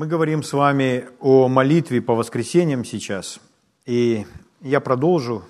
Мы 0.00 0.06
говорим 0.06 0.42
с 0.42 0.54
вами 0.54 1.10
о 1.20 1.46
молитве 1.48 2.00
по 2.00 2.14
воскресеньям 2.14 2.86
сейчас, 2.86 3.38
и 3.84 4.26
я 4.62 4.80
продолжу. 4.80 5.44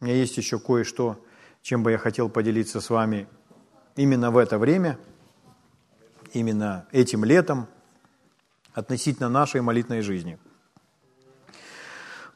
У 0.00 0.04
меня 0.04 0.16
есть 0.16 0.36
еще 0.36 0.58
кое-что, 0.58 1.24
чем 1.62 1.84
бы 1.84 1.92
я 1.92 1.98
хотел 1.98 2.28
поделиться 2.28 2.80
с 2.80 2.90
вами 2.90 3.28
именно 3.94 4.32
в 4.32 4.38
это 4.38 4.58
время, 4.58 4.98
именно 6.32 6.88
этим 6.90 7.24
летом, 7.24 7.68
относительно 8.74 9.28
нашей 9.28 9.60
молитвенной 9.60 10.02
жизни. 10.02 10.40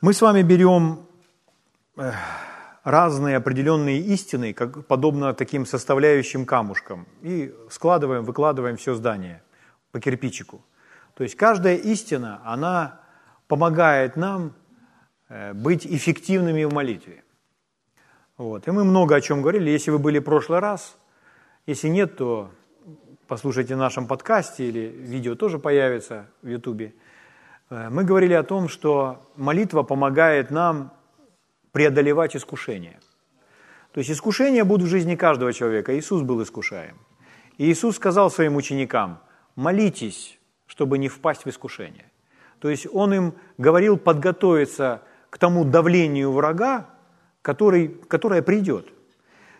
Мы 0.00 0.12
с 0.12 0.22
вами 0.22 0.42
берем 0.42 1.08
э, 1.96 2.12
разные 2.84 3.36
определенные 3.36 3.98
истины, 3.98 4.52
как, 4.52 4.86
подобно 4.86 5.34
таким 5.34 5.66
составляющим 5.66 6.46
камушкам, 6.46 7.04
и 7.22 7.52
складываем, 7.68 8.22
выкладываем 8.22 8.76
все 8.76 8.94
здание 8.94 9.42
по 9.90 9.98
кирпичику– 9.98 10.64
то 11.16 11.22
есть 11.22 11.34
каждая 11.34 11.76
истина, 11.76 12.42
она 12.44 13.00
помогает 13.48 14.16
нам 14.16 14.52
э, 15.30 15.54
быть 15.54 15.86
эффективными 15.86 16.64
в 16.64 16.74
молитве. 16.74 17.24
Вот. 18.36 18.68
И 18.68 18.70
мы 18.70 18.84
много 18.84 19.14
о 19.16 19.20
чем 19.22 19.40
говорили. 19.40 19.70
Если 19.70 19.90
вы 19.90 19.98
были 19.98 20.18
в 20.18 20.24
прошлый 20.24 20.58
раз, 20.58 20.98
если 21.64 21.88
нет, 21.88 22.18
то 22.18 22.50
послушайте 23.26 23.76
в 23.76 23.78
нашем 23.78 24.06
подкасте 24.06 24.68
или 24.68 24.88
видео 24.88 25.36
тоже 25.36 25.58
появится 25.58 26.26
в 26.42 26.48
Ютубе. 26.48 26.94
Э, 27.70 27.88
мы 27.88 28.04
говорили 28.04 28.34
о 28.34 28.42
том, 28.42 28.68
что 28.68 29.32
молитва 29.36 29.84
помогает 29.84 30.50
нам 30.50 30.92
преодолевать 31.72 32.36
искушения. 32.36 33.00
То 33.92 34.00
есть 34.00 34.10
искушения 34.10 34.66
будут 34.66 34.86
в 34.86 34.90
жизни 34.90 35.16
каждого 35.16 35.54
человека. 35.54 35.98
Иисус 35.98 36.20
был 36.20 36.42
искушаем. 36.42 36.98
И 37.56 37.72
Иисус 37.72 37.96
сказал 37.96 38.30
своим 38.30 38.56
ученикам, 38.56 39.18
молитесь, 39.54 40.35
чтобы 40.76 40.98
не 40.98 41.08
впасть 41.08 41.46
в 41.46 41.48
искушение. 41.48 42.04
То 42.58 42.68
есть 42.68 42.86
он 42.92 43.14
им 43.14 43.34
говорил 43.56 43.96
подготовиться 43.96 45.02
к 45.30 45.38
тому 45.38 45.64
давлению 45.64 46.32
врага, 46.32 46.90
который, 47.40 47.88
которое 47.88 48.42
придет. 48.42 48.86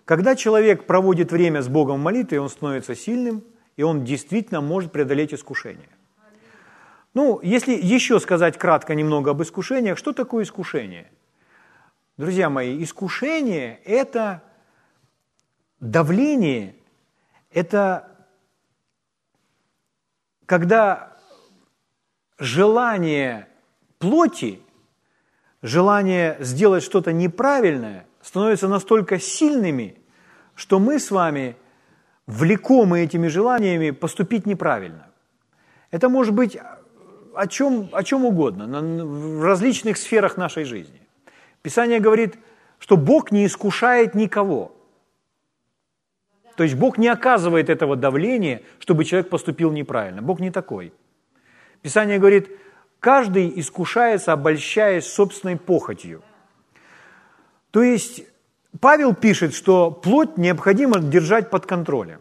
Когда 0.04 0.36
человек 0.36 0.84
проводит 0.84 1.32
время 1.32 1.62
с 1.62 1.68
Богом 1.68 2.00
в 2.00 2.02
молитве, 2.02 2.38
он 2.38 2.50
становится 2.50 2.94
сильным, 2.94 3.42
и 3.76 3.82
он 3.82 4.04
действительно 4.04 4.60
может 4.60 4.92
преодолеть 4.92 5.32
искушение. 5.32 5.88
Ну, 7.14 7.40
если 7.42 7.72
еще 7.72 8.20
сказать 8.20 8.58
кратко 8.58 8.94
немного 8.94 9.30
об 9.30 9.42
искушениях, 9.42 9.96
что 9.96 10.12
такое 10.12 10.44
искушение? 10.44 11.10
Друзья 12.18 12.50
мои, 12.50 12.82
искушение– 12.82 13.80
это 13.86 14.42
давление, 15.80 16.74
это 17.50 18.15
когда 20.46 21.16
желание 22.38 23.48
плоти, 23.98 24.60
желание 25.62 26.36
сделать 26.40 26.84
что-то 26.84 27.12
неправильное 27.12 28.06
становятся 28.22 28.68
настолько 28.68 29.18
сильными, 29.18 29.98
что 30.54 30.78
мы 30.78 30.98
с 30.98 31.10
вами, 31.10 31.56
влекомы 32.26 33.00
этими 33.00 33.28
желаниями, 33.28 33.90
поступить 33.90 34.46
неправильно. 34.46 35.08
Это 35.90 36.08
может 36.08 36.34
быть 36.34 36.56
о 37.34 37.46
чем, 37.46 37.88
о 37.92 38.02
чем 38.02 38.24
угодно, 38.24 38.66
в 38.66 39.42
различных 39.44 39.96
сферах 39.96 40.36
нашей 40.36 40.64
жизни. 40.64 41.00
Писание 41.62 42.00
говорит, 42.00 42.36
что 42.78 42.96
Бог 42.96 43.32
не 43.32 43.46
искушает 43.46 44.14
никого. 44.14 44.75
То 46.56 46.62
есть 46.62 46.74
Бог 46.74 46.96
не 46.98 47.08
оказывает 47.08 47.68
этого 47.68 47.96
давления, 47.96 48.62
чтобы 48.78 49.04
человек 49.04 49.28
поступил 49.28 49.70
неправильно. 49.70 50.22
Бог 50.22 50.40
не 50.40 50.50
такой. 50.50 50.92
Писание 51.82 52.18
говорит, 52.18 52.48
каждый 52.98 53.52
искушается, 53.60 54.32
обольщаясь 54.32 55.06
собственной 55.06 55.58
похотью. 55.58 56.22
То 57.70 57.82
есть 57.82 58.22
Павел 58.80 59.14
пишет, 59.14 59.54
что 59.54 59.90
плоть 59.90 60.38
необходимо 60.38 60.98
держать 60.98 61.50
под 61.50 61.66
контролем. 61.66 62.20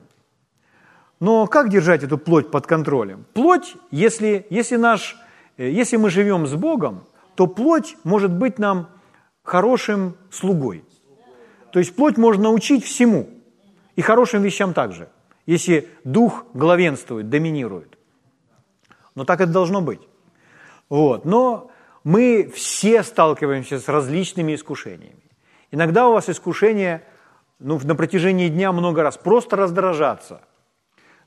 Но 1.21 1.47
как 1.47 1.69
держать 1.69 2.03
эту 2.03 2.17
плоть 2.17 2.51
под 2.51 2.67
контролем? 2.67 3.25
Плоть, 3.33 3.77
если, 3.89 4.45
если, 4.49 4.75
наш, 4.75 5.15
если 5.57 5.95
мы 5.95 6.09
живем 6.09 6.45
с 6.45 6.53
Богом, 6.53 7.05
то 7.35 7.47
плоть 7.47 7.95
может 8.03 8.31
быть 8.31 8.59
нам 8.59 8.89
хорошим 9.43 10.17
слугой. 10.29 10.83
То 11.71 11.79
есть 11.79 11.95
плоть 11.95 12.17
можно 12.17 12.43
научить 12.43 12.83
всему– 12.83 13.29
и 13.95 14.01
хорошим 14.01 14.41
вещам 14.41 14.73
также, 14.73 15.09
если 15.45 15.89
дух 16.03 16.45
главенствует, 16.53 17.29
доминирует. 17.29 17.97
Но 19.16 19.23
так 19.23 19.41
это 19.41 19.51
должно 19.51 19.81
быть. 19.81 20.01
Вот. 20.89 21.25
Но 21.25 21.72
мы 22.03 22.51
все 22.53 23.03
сталкиваемся 23.03 23.79
с 23.79 23.88
различными 23.88 24.55
искушениями. 24.55 25.23
Иногда 25.72 26.07
у 26.07 26.13
вас 26.13 26.29
искушение 26.29 27.03
ну, 27.59 27.79
на 27.84 27.95
протяжении 27.95 28.50
дня 28.50 28.72
много 28.72 29.01
раз 29.01 29.17
просто 29.17 29.55
раздражаться. 29.55 30.41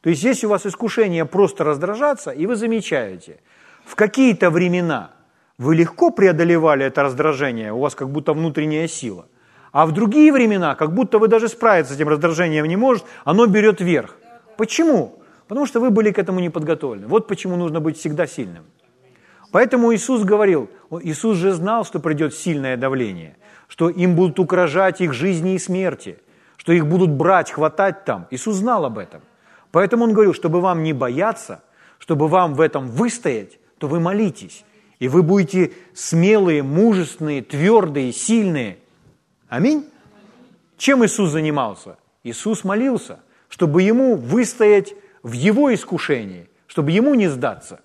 То 0.01 0.11
есть 0.11 0.23
если 0.23 0.47
у 0.47 0.51
вас 0.51 0.67
искушение 0.67 1.25
просто 1.25 1.65
раздражаться, 1.65 2.31
и 2.31 2.47
вы 2.47 2.57
замечаете, 2.57 3.41
в 3.85 3.95
какие-то 3.95 4.51
времена 4.51 5.13
вы 5.57 5.75
легко 5.75 6.11
преодолевали 6.11 6.85
это 6.85 7.03
раздражение, 7.03 7.73
у 7.73 7.81
вас 7.81 7.95
как 7.95 8.11
будто 8.11 8.33
внутренняя 8.35 8.87
сила– 8.87 9.27
а 9.73 9.87
в 9.87 9.93
другие 9.93 10.33
времена, 10.33 10.75
как 10.75 10.95
будто 10.95 11.19
вы 11.19 11.29
даже 11.29 11.49
справиться 11.49 11.93
с 11.93 11.97
этим 11.97 12.09
раздражением 12.09 12.67
не 12.67 12.77
можете, 12.77 13.07
оно 13.25 13.47
берет 13.47 13.81
верх. 13.81 14.17
Почему? 14.57 15.19
Потому 15.47 15.67
что 15.67 15.81
вы 15.81 15.91
были 15.91 16.11
к 16.11 16.19
этому 16.19 16.41
не 16.41 16.51
подготовлены. 16.51 17.07
Вот 17.07 17.27
почему 17.27 17.57
нужно 17.57 17.81
быть 17.81 17.99
всегда 17.99 18.27
сильным. 18.27 18.65
Поэтому 19.51 19.95
Иисус 19.95 20.25
говорил, 20.25 20.69
Иисус 21.03 21.39
же 21.39 21.53
знал, 21.53 21.85
что 21.85 22.01
придет 22.01 22.35
сильное 22.35 22.77
давление, 22.77 23.37
что 23.67 23.89
им 23.89 24.15
будут 24.15 24.39
угрожать 24.39 25.01
их 25.01 25.15
жизни 25.15 25.55
и 25.55 25.59
смерти, 25.59 26.19
что 26.57 26.73
их 26.73 26.87
будут 26.87 27.11
брать, 27.11 27.51
хватать 27.51 28.05
там. 28.05 28.27
Иисус 28.31 28.57
знал 28.57 28.85
об 28.85 28.99
этом. 28.99 29.23
Поэтому 29.71 30.05
Он 30.05 30.13
говорил, 30.13 30.35
чтобы 30.35 30.61
вам 30.61 30.83
не 30.83 30.93
бояться, 30.93 31.63
чтобы 31.99 32.29
вам 32.29 32.55
в 32.55 32.61
этом 32.61 32.89
выстоять, 32.89 33.59
то 33.79 33.87
вы 33.87 34.01
молитесь. 34.01 34.65
И 34.99 35.09
вы 35.09 35.23
будете 35.23 35.73
смелые, 35.95 36.63
мужественные, 36.63 37.43
твердые, 37.43 38.13
сильные– 38.13 38.79
Аминь. 39.49 39.89
Чем 40.77 41.05
Иисус 41.05 41.31
занимался? 41.31 41.97
Иисус 42.23 42.65
молился, 42.65 43.21
чтобы 43.49 43.83
ему 43.83 44.17
выстоять 44.17 44.95
в 45.23 45.33
его 45.33 45.73
искушении, 45.73 46.49
чтобы 46.67 46.91
ему 46.91 47.15
не 47.15 47.29
сдаться. 47.29 47.81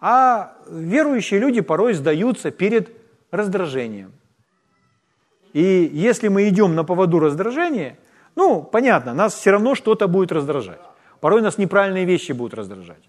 А 0.00 0.56
верующие 0.68 1.40
люди 1.40 1.60
порой 1.60 1.94
сдаются 1.94 2.50
перед 2.50 2.90
раздражением. 3.30 4.12
И 5.52 5.90
если 5.92 6.28
мы 6.28 6.48
идем 6.48 6.74
на 6.74 6.84
поводу 6.84 7.18
раздражения, 7.18 7.98
ну, 8.34 8.62
понятно, 8.62 9.14
нас 9.14 9.34
все 9.34 9.52
равно 9.52 9.74
что-то 9.74 10.08
будет 10.08 10.32
раздражать. 10.32 10.80
Порой 11.20 11.40
нас 11.40 11.56
неправильные 11.56 12.04
вещи 12.04 12.32
будут 12.32 12.54
раздражать. 12.54 13.02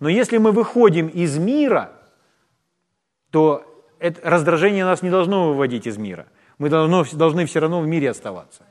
Но 0.00 0.08
если 0.08 0.38
мы 0.38 0.50
выходим 0.50 1.06
из 1.08 1.38
мира, 1.38 1.92
то 3.30 3.64
это 4.00 4.20
раздражение 4.28 4.84
нас 4.84 5.02
не 5.02 5.10
должно 5.10 5.48
выводить 5.48 5.86
из 5.86 5.96
мира– 5.96 6.26
мы 6.62 6.68
должны, 6.68 7.18
должны 7.18 7.44
все 7.44 7.58
равно 7.58 7.80
в 7.80 7.88
мире 7.88 8.10
оставаться. 8.10 8.62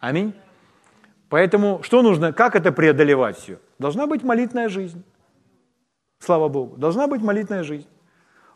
Аминь. 0.00 0.34
Поэтому 1.28 1.80
что 1.84 2.02
нужно, 2.02 2.32
как 2.32 2.56
это 2.56 2.72
преодолевать 2.72 3.38
все? 3.38 3.60
Должна 3.78 4.08
быть 4.08 4.24
молитная 4.24 4.68
жизнь. 4.68 5.04
Слава 6.18 6.48
Богу, 6.48 6.76
должна 6.76 7.06
быть 7.06 7.22
молитная 7.22 7.62
жизнь. 7.62 7.86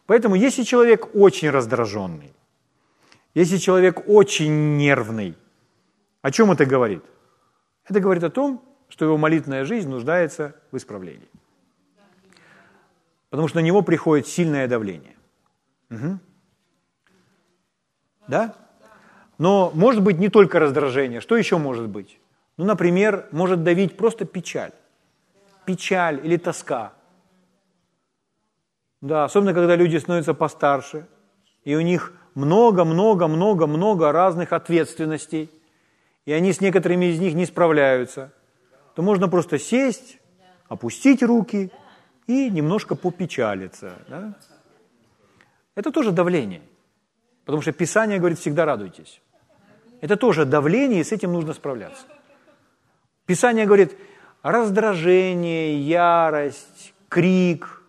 Поэтому 0.06 0.34
если 0.34 0.65
человек 0.65 1.15
очень 1.15 1.51
раздраженный, 1.51 2.33
если 3.33 3.59
человек 3.59 4.09
очень 4.09 4.77
нервный, 4.77 5.37
о 6.21 6.33
чем 6.33 6.51
это 6.51 6.67
говорит? 6.67 7.05
Это 7.89 8.01
говорит 8.01 8.25
о 8.25 8.31
том, 8.31 8.61
что 8.89 9.05
его 9.05 9.17
молитная 9.17 9.65
жизнь 9.65 9.89
нуждается 9.89 10.57
в 10.72 10.77
исправлении. 10.77 11.28
Потому 13.28 13.47
что 13.47 13.60
на 13.60 13.65
него 13.65 13.83
приходит 13.83 14.27
сильное 14.27 14.66
давление. 14.66 15.15
Угу. 15.91 16.19
Да? 18.27 18.57
Но 19.41 19.72
может 19.75 20.03
быть 20.03 20.19
не 20.19 20.28
только 20.28 20.59
раздражение. 20.59 21.22
Что 21.22 21.34
еще 21.34 21.57
может 21.57 21.89
быть? 21.89 22.21
Ну, 22.59 22.66
например, 22.66 23.27
может 23.33 23.65
давить 23.65 23.97
просто 23.97 24.27
печаль. 24.27 24.72
Печаль 25.65 26.21
или 26.22 26.37
тоска. 26.37 26.92
Да, 29.01 29.25
особенно 29.25 29.54
когда 29.54 29.77
люди 29.77 29.97
становятся 29.97 30.34
постарше, 30.34 31.07
и 31.65 31.75
у 31.75 31.81
них 31.81 32.13
много-много-много-много 32.34 34.13
разных 34.13 34.53
ответственностей, 34.53 35.51
и 36.27 36.33
они 36.33 36.53
с 36.53 36.60
некоторыми 36.60 37.07
из 37.07 37.19
них 37.19 37.33
не 37.33 37.47
справляются, 37.47 38.34
то 38.95 39.01
можно 39.01 39.27
просто 39.27 39.59
сесть, 39.59 40.19
опустить 40.69 41.22
руки 41.22 41.72
и 42.27 42.51
немножко 42.51 42.95
попечалиться. 42.95 43.95
Да? 44.07 44.34
Это 45.77 45.91
тоже 45.91 46.10
давление. 46.13 46.60
Потому 47.47 47.63
что 47.63 47.72
Писание 47.72 48.19
говорит, 48.19 48.39
всегда 48.39 48.66
радуйтесь. 48.66 49.22
Это 50.00 50.16
тоже 50.16 50.44
давление, 50.44 51.00
и 51.00 51.04
с 51.04 51.12
этим 51.12 51.32
нужно 51.32 51.52
справляться. 51.52 52.04
Писание 53.26 53.66
говорит, 53.66 53.97
раздражение, 54.42 55.78
ярость, 55.80 56.94
крик, 57.08 57.82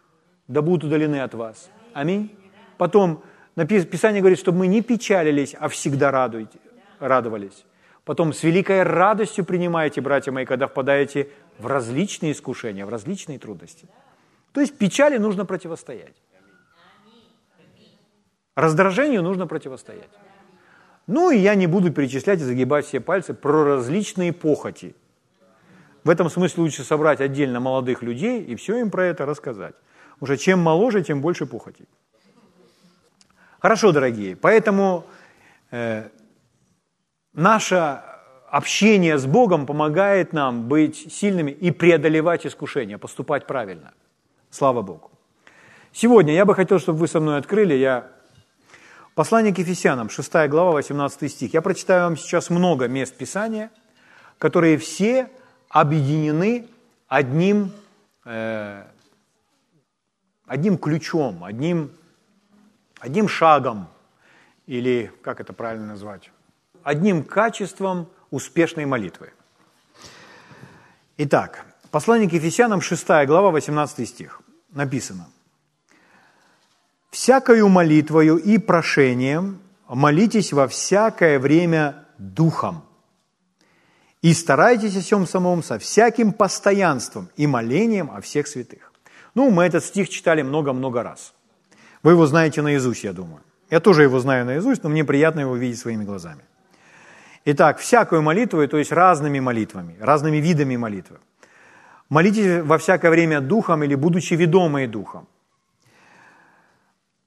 да 0.48 0.62
будут 0.62 0.84
удалены 0.84 1.22
от 1.22 1.34
вас. 1.34 1.70
Аминь. 1.94 2.36
Потом 2.78 3.24
Писание 3.56 4.22
говорит, 4.22 4.40
чтобы 4.40 4.60
мы 4.60 4.68
не 4.68 4.82
печалились, 4.82 5.56
а 5.60 5.68
всегда 5.68 6.12
радовались. 7.00 7.66
Потом 8.04 8.34
с 8.34 8.44
великой 8.44 8.84
радостью 8.84 9.46
принимаете, 9.46 10.02
братья 10.02 10.32
мои, 10.32 10.46
когда 10.46 10.68
впадаете 10.68 11.30
в 11.60 11.68
различные 11.68 12.32
искушения, 12.32 12.86
в 12.86 12.90
различные 12.90 13.40
трудности. 13.40 13.88
То 14.52 14.62
есть 14.62 14.78
печали 14.78 15.18
нужно 15.18 15.46
противостоять. 15.46 16.16
Раздражению 18.56 19.22
нужно 19.22 19.48
противостоять. 19.48 20.10
Ну 21.08 21.32
и 21.32 21.38
я 21.38 21.56
не 21.56 21.68
буду 21.68 21.92
перечислять 21.92 22.40
и 22.40 22.44
загибать 22.44 22.86
все 22.86 23.00
пальцы 23.00 23.34
про 23.34 23.64
различные 23.64 24.34
похоти. 24.34 24.96
В 26.04 26.10
этом 26.10 26.30
смысле 26.30 26.64
лучше 26.64 26.84
собрать 26.84 27.22
отдельно 27.22 27.60
молодых 27.60 28.02
людей 28.02 28.44
и 28.44 28.56
все 28.56 28.78
им 28.78 28.90
про 28.90 29.06
это 29.06 29.26
рассказать. 29.26 29.76
Уже 30.20 30.38
чем 30.38 30.60
моложе, 30.60 31.04
тем 31.04 31.22
больше 31.22 31.46
похотей. 31.46 31.88
Хорошо, 33.60 33.92
дорогие, 33.92 34.36
поэтому 34.36 35.06
э, 35.70 36.10
наше 37.34 38.02
общение 38.50 39.18
с 39.18 39.26
Богом 39.26 39.66
помогает 39.66 40.34
нам 40.34 40.68
быть 40.68 41.12
сильными 41.14 41.52
и 41.52 41.72
преодолевать 41.72 42.46
искушения, 42.46 42.98
поступать 42.98 43.46
правильно. 43.46 43.94
Слава 44.50 44.82
Богу. 44.82 45.12
Сегодня 45.94 46.34
я 46.34 46.46
бы 46.46 46.56
хотел, 46.56 46.80
чтобы 46.80 47.00
вы 47.00 47.08
со 47.08 47.20
мной 47.20 47.38
открыли, 47.38 47.76
я 47.76 48.12
Послание 49.14 49.54
к 49.54 49.58
Ефесянам, 49.58 50.10
6 50.10 50.48
глава, 50.48 50.72
18 50.72 51.30
стих. 51.30 51.54
Я 51.54 51.62
прочитаю 51.62 52.04
вам 52.04 52.16
сейчас 52.16 52.50
много 52.50 52.88
мест 52.88 53.14
Писания, 53.18 53.70
которые 54.38 54.78
все 54.78 55.30
объединены 55.68 56.70
одним, 57.10 57.74
э, 58.24 58.86
одним 60.46 60.78
ключом, 60.78 61.44
одним, 61.44 61.92
одним 63.00 63.28
шагом, 63.28 63.90
или 64.66 65.12
как 65.22 65.42
это 65.42 65.52
правильно 65.52 65.88
назвать, 65.88 66.32
одним 66.82 67.26
качеством 67.26 68.08
успешной 68.30 68.86
молитвы. 68.86 69.34
Итак, 71.18 71.66
послание 71.92 72.30
к 72.30 72.34
Ефесянам, 72.34 72.80
6 72.80 73.26
глава, 73.26 73.52
18 73.52 74.06
стих. 74.08 74.42
Написано. 74.70 75.28
«Всякою 77.12 77.68
молитвою 77.70 78.38
и 78.38 78.58
прошением 78.58 79.60
молитесь 79.88 80.54
во 80.54 80.68
всякое 80.68 81.40
время 81.40 82.08
Духом, 82.18 82.84
и 84.22 84.34
старайтесь 84.34 84.98
о 84.98 85.02
всем 85.02 85.28
самом 85.28 85.64
со 85.64 85.78
всяким 85.78 86.34
постоянством 86.34 87.30
и 87.36 87.48
молением 87.48 88.10
о 88.12 88.22
всех 88.22 88.48
святых». 88.48 88.92
Ну, 89.36 89.50
мы 89.50 89.64
этот 89.64 89.84
стих 89.84 90.10
читали 90.10 90.42
много-много 90.42 91.04
раз. 91.04 91.34
Вы 92.04 92.12
его 92.12 92.26
знаете 92.26 92.62
наизусть, 92.62 93.04
я 93.04 93.14
думаю. 93.14 93.42
Я 93.70 93.80
тоже 93.80 94.04
его 94.04 94.20
знаю 94.20 94.46
наизусть, 94.46 94.84
но 94.84 94.90
мне 94.90 95.06
приятно 95.06 95.42
его 95.42 95.56
видеть 95.56 95.80
своими 95.80 96.04
глазами. 96.04 96.42
Итак, 97.46 97.80
всякую 97.80 98.22
молитву, 98.22 98.68
то 98.68 98.78
есть 98.78 98.92
разными 98.92 99.40
молитвами, 99.40 99.96
разными 100.00 100.38
видами 100.38 100.76
молитвы. 100.76 101.20
Молитесь 102.10 102.62
во 102.64 102.78
всякое 102.78 103.10
время 103.10 103.40
духом 103.40 103.84
или 103.84 103.96
будучи 103.96 104.34
ведомые 104.34 104.88
духом. 104.88 105.28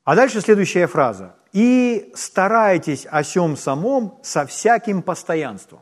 А 0.05 0.15
дальше 0.15 0.41
следующая 0.41 0.87
фраза. 0.87 1.35
«И 1.53 2.13
старайтесь 2.15 3.07
о 3.11 3.23
сем 3.25 3.57
самом 3.57 4.19
со 4.23 4.45
всяким 4.47 5.03
постоянством». 5.03 5.81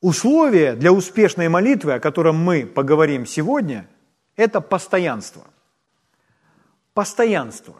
Условие 0.00 0.74
для 0.74 0.92
успешной 0.92 1.48
молитвы, 1.48 1.94
о 1.94 2.00
котором 2.00 2.36
мы 2.36 2.66
поговорим 2.66 3.24
сегодня, 3.24 3.88
это 4.36 4.60
постоянство. 4.60 5.44
Постоянство. 6.92 7.74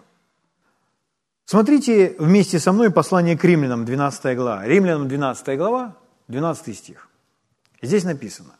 Смотрите 1.44 2.16
вместе 2.18 2.58
со 2.58 2.72
мной 2.72 2.90
послание 2.90 3.36
к 3.36 3.44
римлянам, 3.44 3.84
12 3.84 4.36
глава. 4.36 4.64
Римлянам 4.66 5.08
12 5.08 5.58
глава, 5.58 5.96
12 6.28 6.78
стих. 6.78 7.08
Здесь 7.82 8.04
написано. 8.04 8.54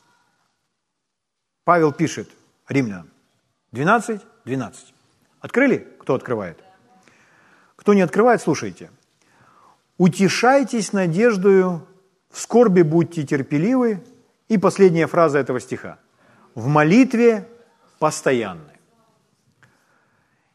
Павел 1.65 1.93
пишет 1.93 2.29
римлянам. 2.69 3.09
12, 3.73 4.21
12. 4.45 4.94
Открыли? 5.45 5.87
Кто 5.99 6.15
открывает? 6.15 6.59
Кто 7.77 7.93
не 7.93 8.01
открывает, 8.01 8.41
слушайте. 8.41 8.91
«Утешайтесь 9.99 10.95
надеждою, 10.95 11.87
в 12.31 12.41
скорби 12.41 12.81
будьте 12.81 13.25
терпеливы». 13.25 14.03
И 14.49 14.57
последняя 14.57 15.07
фраза 15.07 15.39
этого 15.39 15.61
стиха. 15.61 15.99
«В 16.55 16.67
молитве 16.67 17.47
постоянны». 17.99 18.73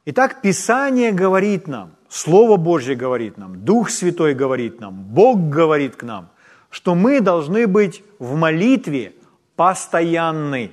Итак, 0.06 0.42
Писание 0.42 1.12
говорит 1.12 1.68
нам, 1.68 1.96
Слово 2.10 2.58
Божье 2.58 2.96
говорит 2.96 3.38
нам, 3.38 3.64
Дух 3.64 3.92
Святой 3.92 4.34
говорит 4.34 4.80
нам, 4.80 5.04
Бог 5.04 5.50
говорит 5.50 5.98
к 5.98 6.04
нам, 6.04 6.32
что 6.72 6.96
мы 6.96 7.22
должны 7.22 7.68
быть 7.68 8.04
в 8.18 8.36
молитве 8.36 9.14
постоянны. 9.56 10.72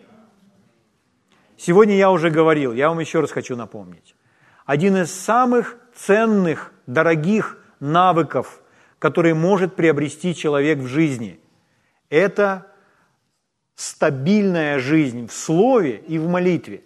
Сегодня 1.59 1.97
я 1.97 2.11
уже 2.11 2.31
говорил, 2.31 2.73
я 2.73 2.89
вам 2.89 3.01
еще 3.01 3.21
раз 3.21 3.31
хочу 3.31 3.57
напомнить. 3.57 4.15
Один 4.65 4.97
из 4.97 5.13
самых 5.13 5.77
ценных, 5.95 6.73
дорогих 6.87 7.59
навыков, 7.81 8.61
который 8.99 9.35
может 9.35 9.77
приобрести 9.77 10.35
человек 10.35 10.79
в 10.79 10.87
жизни, 10.87 11.41
это 12.11 12.67
стабильная 13.75 14.79
жизнь 14.79 15.29
в 15.29 15.33
слове 15.33 15.97
и 16.09 16.19
в 16.19 16.29
молитве 16.29 16.83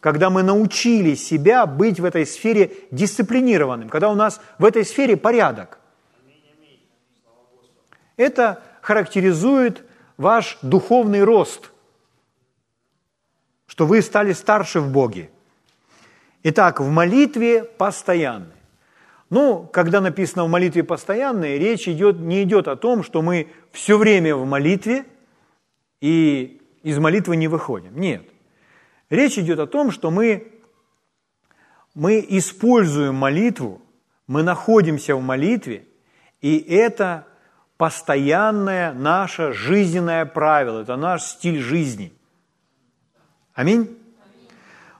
когда 0.00 0.30
мы 0.30 0.42
научили 0.42 1.14
себя 1.14 1.66
быть 1.66 2.00
в 2.00 2.04
этой 2.04 2.24
сфере 2.24 2.72
дисциплинированным, 2.90 3.88
когда 3.88 4.08
у 4.10 4.14
нас 4.14 4.40
в 4.58 4.64
этой 4.64 4.84
сфере 4.84 5.16
порядок. 5.16 5.78
Это 8.16 8.62
характеризует 8.80 9.84
ваш 10.16 10.58
духовный 10.62 11.22
рост, 11.22 11.70
что 13.78 13.86
вы 13.86 14.02
стали 14.02 14.32
старше 14.32 14.80
в 14.80 14.90
Боге. 14.90 15.30
Итак, 16.42 16.80
в 16.80 16.88
молитве 16.88 17.62
постоянной. 17.62 18.56
Ну, 19.30 19.70
когда 19.72 20.00
написано 20.00 20.46
в 20.46 20.48
молитве 20.48 20.82
постоянной, 20.82 21.58
речь 21.58 21.86
идет, 21.86 22.18
не 22.18 22.42
идет 22.42 22.66
о 22.66 22.74
том, 22.74 23.04
что 23.04 23.22
мы 23.22 23.52
все 23.70 23.96
время 23.96 24.34
в 24.34 24.44
молитве 24.44 25.04
и 26.00 26.60
из 26.82 26.98
молитвы 26.98 27.36
не 27.36 27.46
выходим. 27.46 27.96
Нет. 28.00 28.24
Речь 29.10 29.38
идет 29.38 29.60
о 29.60 29.68
том, 29.68 29.92
что 29.92 30.10
мы, 30.10 30.50
мы 31.94 32.26
используем 32.30 33.14
молитву, 33.14 33.80
мы 34.26 34.42
находимся 34.42 35.14
в 35.14 35.22
молитве, 35.22 35.86
и 36.40 36.58
это 36.58 37.28
постоянное 37.76 38.92
наше 38.92 39.52
жизненное 39.52 40.26
правило, 40.26 40.80
это 40.80 40.96
наш 40.96 41.22
стиль 41.22 41.60
жизни. 41.60 42.17
Аминь? 43.58 43.98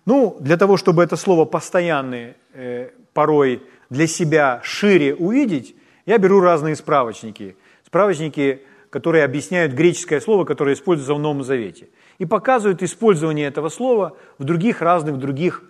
Ну, 0.04 0.36
для 0.40 0.56
того, 0.56 0.76
чтобы 0.76 1.04
это 1.04 1.16
слово 1.16 1.44
«постоянный» 1.44 2.34
э, 2.54 2.90
порой 3.12 3.62
для 3.88 4.06
себя 4.06 4.60
шире 4.64 5.14
увидеть, 5.14 5.76
я 6.06 6.18
беру 6.18 6.40
разные 6.40 6.74
справочники. 6.74 7.56
Справочники, 7.86 8.62
которые 8.90 9.22
объясняют 9.22 9.74
греческое 9.74 10.20
слово, 10.20 10.44
которое 10.44 10.74
используется 10.74 11.14
в 11.14 11.20
Новом 11.20 11.44
Завете– 11.44 11.88
и 12.18 12.26
показывают 12.26 12.82
использование 12.82 13.46
этого 13.46 13.68
слова 13.68 14.16
в 14.38 14.44
других 14.44 14.82
разных 14.82 15.18
других 15.18 15.62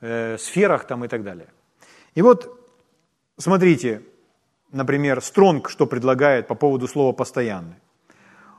э, 0.00 0.38
сферах 0.38 0.86
там 0.86 1.04
и 1.04 1.08
так 1.08 1.24
далее. 1.24 1.48
И 2.14 2.22
вот 2.22 2.56
смотрите, 3.36 4.02
например, 4.70 5.20
Стронг, 5.20 5.68
что 5.68 5.86
предлагает 5.86 6.46
по 6.46 6.54
поводу 6.54 6.86
слова 6.86 7.12
«постоянный». 7.12 7.76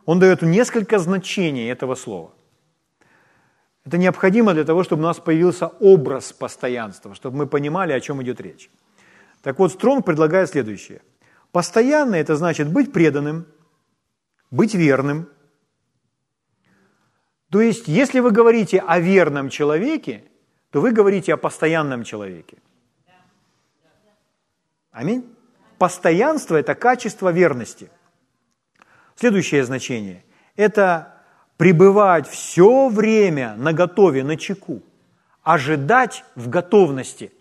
Он 0.05 0.19
дает 0.19 0.41
несколько 0.41 0.99
значений 0.99 1.69
этого 1.69 1.95
слова. 1.95 2.31
Это 3.85 3.97
необходимо 3.97 4.53
для 4.53 4.63
того, 4.63 4.83
чтобы 4.83 5.03
у 5.03 5.05
нас 5.05 5.19
появился 5.19 5.67
образ 5.67 6.33
постоянства, 6.33 7.15
чтобы 7.15 7.37
мы 7.37 7.47
понимали, 7.47 7.93
о 7.93 7.99
чем 7.99 8.21
идет 8.21 8.41
речь. 8.41 8.69
Так 9.41 9.59
вот, 9.59 9.71
Стронг 9.71 10.05
предлагает 10.05 10.49
следующее. 10.49 11.01
Постоянный– 11.51 12.19
это 12.19 12.35
значит 12.35 12.71
быть 12.71 12.91
преданным, 12.91 13.45
быть 14.51 14.73
верным– 14.73 15.29
то 17.49 17.61
есть, 17.61 17.87
если 17.87 18.19
вы 18.19 18.31
говорите 18.31 18.79
о 18.79 18.99
верном 18.99 19.49
человеке, 19.49 20.23
то 20.71 20.81
вы 20.81 20.91
говорите 20.91 21.33
о 21.33 21.37
постоянном 21.37 22.03
человеке. 22.03 22.57
Аминь. 24.91 25.35
Постоянство– 25.77 26.55
это 26.57 26.75
качество 26.75 27.31
верности. 27.31 27.89
Следующее 29.15 29.63
значение– 29.63 30.23
это 30.55 31.18
пребывать 31.59 32.27
все 32.27 32.89
время 32.89 33.55
на 33.57 33.73
готове, 33.73 34.23
на 34.23 34.37
чеку, 34.37 34.81
ожидать 35.43 36.23
в 36.35 36.49
готовности. 36.49 37.31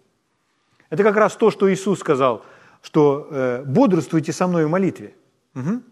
Это 0.91 1.03
как 1.03 1.17
раз 1.17 1.37
то, 1.37 1.51
что 1.51 1.73
Иисус 1.73 2.01
сказал, 2.01 2.45
что 2.83 3.29
э, 3.31 3.63
бодрствуйте 3.65 4.33
со 4.33 4.47
мной 4.47 4.67
в 4.67 4.71
молитве, 4.71 5.15
угу. 5.55 5.83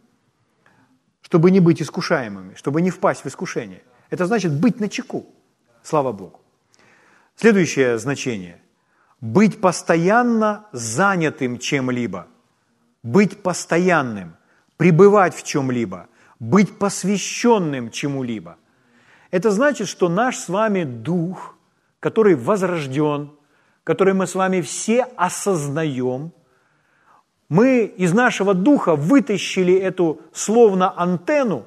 чтобы 1.22 1.50
не 1.50 1.60
быть 1.60 1.80
искушаемыми, 1.80 2.54
чтобы 2.54 2.82
не 2.82 2.90
впасть 2.90 3.24
в 3.24 3.28
искушение– 3.28 3.82
это 4.10 4.26
значит 4.26 4.52
быть 4.52 4.80
на 4.80 4.88
чеку, 4.88 5.26
Слава 5.82 6.12
Богу. 6.12 6.40
Следующее 7.36 7.98
значение. 7.98 8.60
Быть 9.20 9.60
постоянно 9.60 10.66
занятым 10.72 11.58
чем-либо. 11.58 12.26
Быть 13.02 13.42
постоянным. 13.42 14.36
Пребывать 14.76 15.34
в 15.34 15.44
чем-либо. 15.44 16.08
Быть 16.38 16.78
посвященным 16.78 17.90
чему-либо. 17.90 18.56
Это 19.30 19.50
значит, 19.50 19.88
что 19.88 20.08
наш 20.08 20.36
с 20.36 20.48
вами 20.48 20.84
дух, 20.84 21.56
который 22.00 22.34
возрожден, 22.34 23.30
который 23.84 24.14
мы 24.14 24.26
с 24.26 24.34
вами 24.34 24.60
все 24.60 25.06
осознаем, 25.16 26.32
мы 27.48 27.84
из 27.84 28.12
нашего 28.12 28.54
духа 28.54 28.96
вытащили 28.96 29.74
эту 29.74 30.20
словно 30.32 30.92
антенну, 30.98 31.64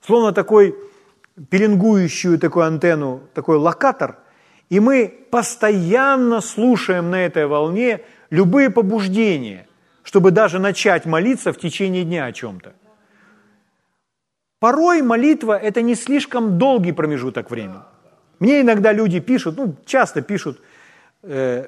словно 0.00 0.32
такой 0.32 0.74
пеленгующую 1.50 2.38
такую 2.38 2.66
антенну, 2.66 3.22
такой 3.34 3.56
локатор, 3.56 4.18
и 4.68 4.80
мы 4.80 5.26
постоянно 5.30 6.40
слушаем 6.40 7.10
на 7.10 7.26
этой 7.26 7.46
волне 7.46 8.02
любые 8.30 8.70
побуждения, 8.70 9.66
чтобы 10.02 10.30
даже 10.30 10.58
начать 10.58 11.04
молиться 11.04 11.52
в 11.52 11.58
течение 11.58 12.04
дня 12.04 12.26
о 12.26 12.32
чем-то. 12.32 12.72
Порой 14.62 15.02
молитва– 15.02 15.58
это 15.62 15.82
не 15.82 15.96
слишком 15.96 16.56
долгий 16.56 16.92
промежуток 16.92 17.50
времени. 17.50 17.80
Мне 18.38 18.60
иногда 18.60 18.92
люди 18.92 19.18
пишут, 19.18 19.56
ну, 19.56 19.74
часто 19.84 20.22
пишут 20.22 20.60
э, 21.24 21.66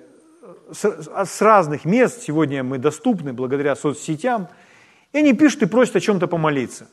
с, 0.71 0.85
с 1.25 1.43
разных 1.43 1.85
мест, 1.85 2.23
сегодня 2.23 2.63
мы 2.63 2.79
доступны 2.79 3.33
благодаря 3.33 3.75
соцсетям, 3.75 4.47
и 5.13 5.19
они 5.19 5.33
пишут 5.33 5.63
и 5.63 5.67
просят 5.67 5.97
о 5.97 6.01
чем-то 6.01 6.29
помолиться. 6.29 6.87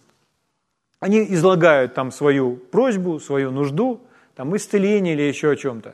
Они 1.00 1.24
излагают 1.36 1.94
там 1.94 2.12
свою 2.12 2.56
просьбу, 2.56 3.20
свою 3.20 3.52
нужду, 3.52 4.02
там 4.34 4.56
исцеление 4.56 5.14
или 5.14 5.22
еще 5.22 5.52
о 5.52 5.56
чем-то, 5.56 5.94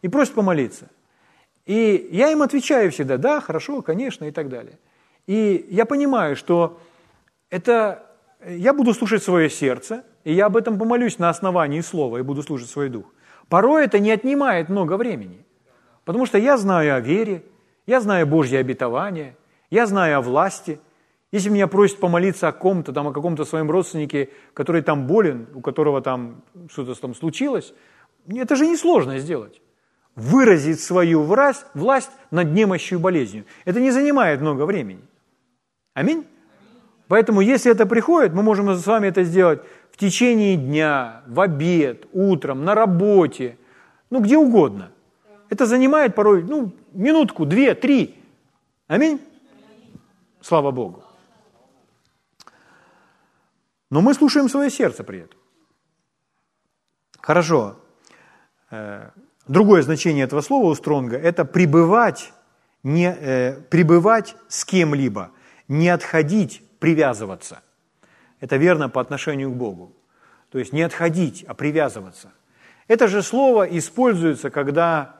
и 0.00 0.08
просят 0.08 0.32
помолиться. 0.32 0.88
И 1.66 2.08
я 2.10 2.30
им 2.30 2.40
отвечаю 2.40 2.90
всегда, 2.90 3.18
да, 3.18 3.38
хорошо, 3.42 3.82
конечно, 3.82 4.24
и 4.24 4.30
так 4.30 4.48
далее. 4.48 4.78
И 5.26 5.66
я 5.68 5.84
понимаю, 5.84 6.36
что 6.36 6.80
это 7.50 8.06
я 8.46 8.72
буду 8.72 8.94
слушать 8.94 9.22
свое 9.22 9.48
сердце, 9.50 10.04
и 10.24 10.32
я 10.32 10.46
об 10.46 10.56
этом 10.56 10.78
помолюсь 10.78 11.18
на 11.18 11.28
основании 11.28 11.80
слова, 11.80 12.18
и 12.18 12.22
буду 12.22 12.42
слушать 12.42 12.68
свой 12.68 12.88
дух. 12.88 13.06
Порой 13.48 13.84
это 13.84 13.98
не 13.98 14.10
отнимает 14.10 14.68
много 14.68 14.96
времени, 14.96 15.44
потому 16.04 16.26
что 16.26 16.38
я 16.38 16.56
знаю 16.56 16.96
о 16.96 17.00
вере, 17.00 17.44
я 17.86 18.00
знаю 18.00 18.26
Божье 18.26 18.58
обетование, 18.58 19.36
я 19.70 19.86
знаю 19.86 20.18
о 20.18 20.20
власти. 20.22 20.78
Если 21.32 21.48
меня 21.48 21.66
просят 21.66 21.98
помолиться 21.98 22.48
о 22.48 22.52
ком-то, 22.52 22.92
там, 22.92 23.08
о 23.08 23.12
каком-то 23.12 23.44
своем 23.44 23.70
родственнике, 23.70 24.28
который 24.54 24.82
там 24.82 25.06
болен, 25.06 25.48
у 25.54 25.60
которого 25.60 26.02
там 26.02 26.42
что-то 26.70 26.94
там 26.94 27.14
случилось, 27.14 27.74
это 28.28 28.54
же 28.54 28.66
несложно 28.66 29.18
сделать. 29.18 29.60
Выразить 30.14 30.80
свою 30.80 31.22
власть, 31.22 31.64
власть 31.74 32.10
над 32.30 32.52
немощью 32.52 32.98
и 32.98 33.00
болезнью. 33.00 33.44
Это 33.64 33.80
не 33.80 33.90
занимает 33.90 34.40
много 34.42 34.66
времени. 34.66 35.02
Аминь? 35.94 36.26
Поэтому, 37.08 37.40
если 37.40 37.70
это 37.70 37.86
приходит, 37.86 38.32
мы 38.32 38.42
можем 38.42 38.74
с 38.74 38.86
вами 38.86 39.08
это 39.08 39.24
сделать 39.24 39.60
в 39.90 39.96
течение 39.96 40.56
дня, 40.56 41.22
в 41.26 41.40
обед, 41.40 42.06
утром, 42.12 42.64
на 42.64 42.74
работе, 42.74 43.56
ну, 44.10 44.20
где 44.20 44.36
угодно. 44.38 44.90
Это 45.50 45.66
занимает 45.66 46.14
порой, 46.14 46.42
ну, 46.42 46.72
минутку, 46.92 47.44
две, 47.44 47.74
три. 47.74 48.14
Аминь? 48.86 49.20
Слава 50.40 50.70
Богу. 50.70 51.04
Но 53.90 54.00
мы 54.00 54.14
слушаем 54.14 54.48
свое 54.48 54.70
сердце 54.70 55.04
при 55.04 55.20
этом. 55.20 55.38
Хорошо. 57.20 57.76
Э, 58.70 59.10
другое 59.46 59.82
значение 59.82 60.24
этого 60.24 60.40
слова 60.40 60.70
у 60.70 60.74
Стронга– 60.74 61.16
это 61.18 61.44
пребывать, 61.44 62.32
не, 62.82 63.14
э, 63.14 63.60
пребывать 63.68 64.34
с 64.48 64.64
кем-либо, 64.64 65.30
не 65.68 65.90
отходить 65.90 66.62
привязываться. 66.82 67.62
Это 68.40 68.56
верно 68.56 68.88
по 68.88 69.00
отношению 69.00 69.52
к 69.52 69.54
Богу. 69.54 69.94
То 70.50 70.58
есть 70.58 70.72
не 70.72 70.82
отходить, 70.82 71.44
а 71.46 71.54
привязываться. 71.54 72.32
Это 72.88 73.06
же 73.06 73.22
слово 73.22 73.62
используется, 73.78 74.50
когда 74.50 75.14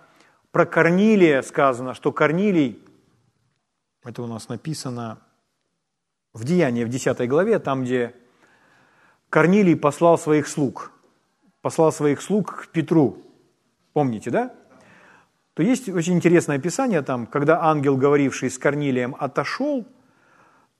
про 0.50 0.66
Корнилия 0.66 1.40
сказано, 1.42 1.94
что 1.94 2.10
Корнилий, 2.10 2.82
это 4.02 4.22
у 4.22 4.26
нас 4.26 4.48
написано 4.48 5.18
в 6.34 6.42
Деянии, 6.42 6.82
в 6.82 6.88
10 6.88 7.28
главе, 7.28 7.60
там, 7.60 7.84
где 7.84 8.12
Корнилий 9.30 9.76
послал 9.76 10.18
своих 10.18 10.48
слуг, 10.48 10.90
послал 11.60 11.92
своих 11.92 12.22
слуг 12.22 12.64
к 12.64 12.68
Петру. 12.72 13.18
Помните, 13.92 14.30
да? 14.30 14.52
То 15.54 15.62
есть 15.62 15.88
очень 15.88 16.14
интересное 16.14 16.56
описание 16.56 17.02
там, 17.02 17.26
когда 17.26 17.62
ангел, 17.62 17.96
говоривший 17.96 18.50
с 18.50 18.58
Корнилием, 18.58 19.14
отошел– 19.16 19.86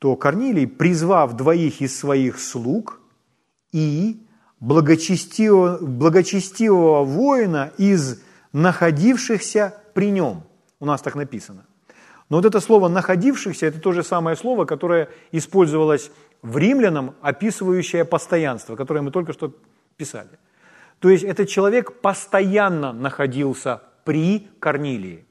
то 0.02 0.16
Корнилий, 0.16 0.66
призвав 0.66 1.36
двоих 1.36 1.80
из 1.80 1.96
своих 1.96 2.40
слуг 2.40 3.00
и 3.70 4.26
благочестивого, 4.58 5.78
благочестивого 5.78 7.04
воина 7.04 7.70
из 7.78 8.20
находившихся 8.52 9.80
при 9.94 10.10
нем. 10.10 10.42
У 10.80 10.86
нас 10.86 11.02
так 11.02 11.14
написано. 11.14 11.66
Но 12.28 12.38
вот 12.38 12.46
это 12.46 12.58
слово 12.58 12.88
«находившихся»– 12.88 13.66
это 13.68 13.78
то 13.78 13.92
же 13.92 14.02
самое 14.02 14.36
слово, 14.36 14.64
которое 14.64 15.08
использовалось 15.30 16.10
в 16.42 16.58
римлянам, 16.58 17.14
описывающее 17.20 18.04
постоянство, 18.04 18.74
которое 18.74 19.02
мы 19.02 19.12
только 19.12 19.32
что 19.32 19.54
писали. 19.96 20.30
То 20.98 21.10
есть 21.10 21.22
этот 21.22 21.48
человек 21.48 22.00
постоянно 22.00 22.92
находился 22.92 23.82
при 24.02 24.48
Корнилии. 24.58 25.24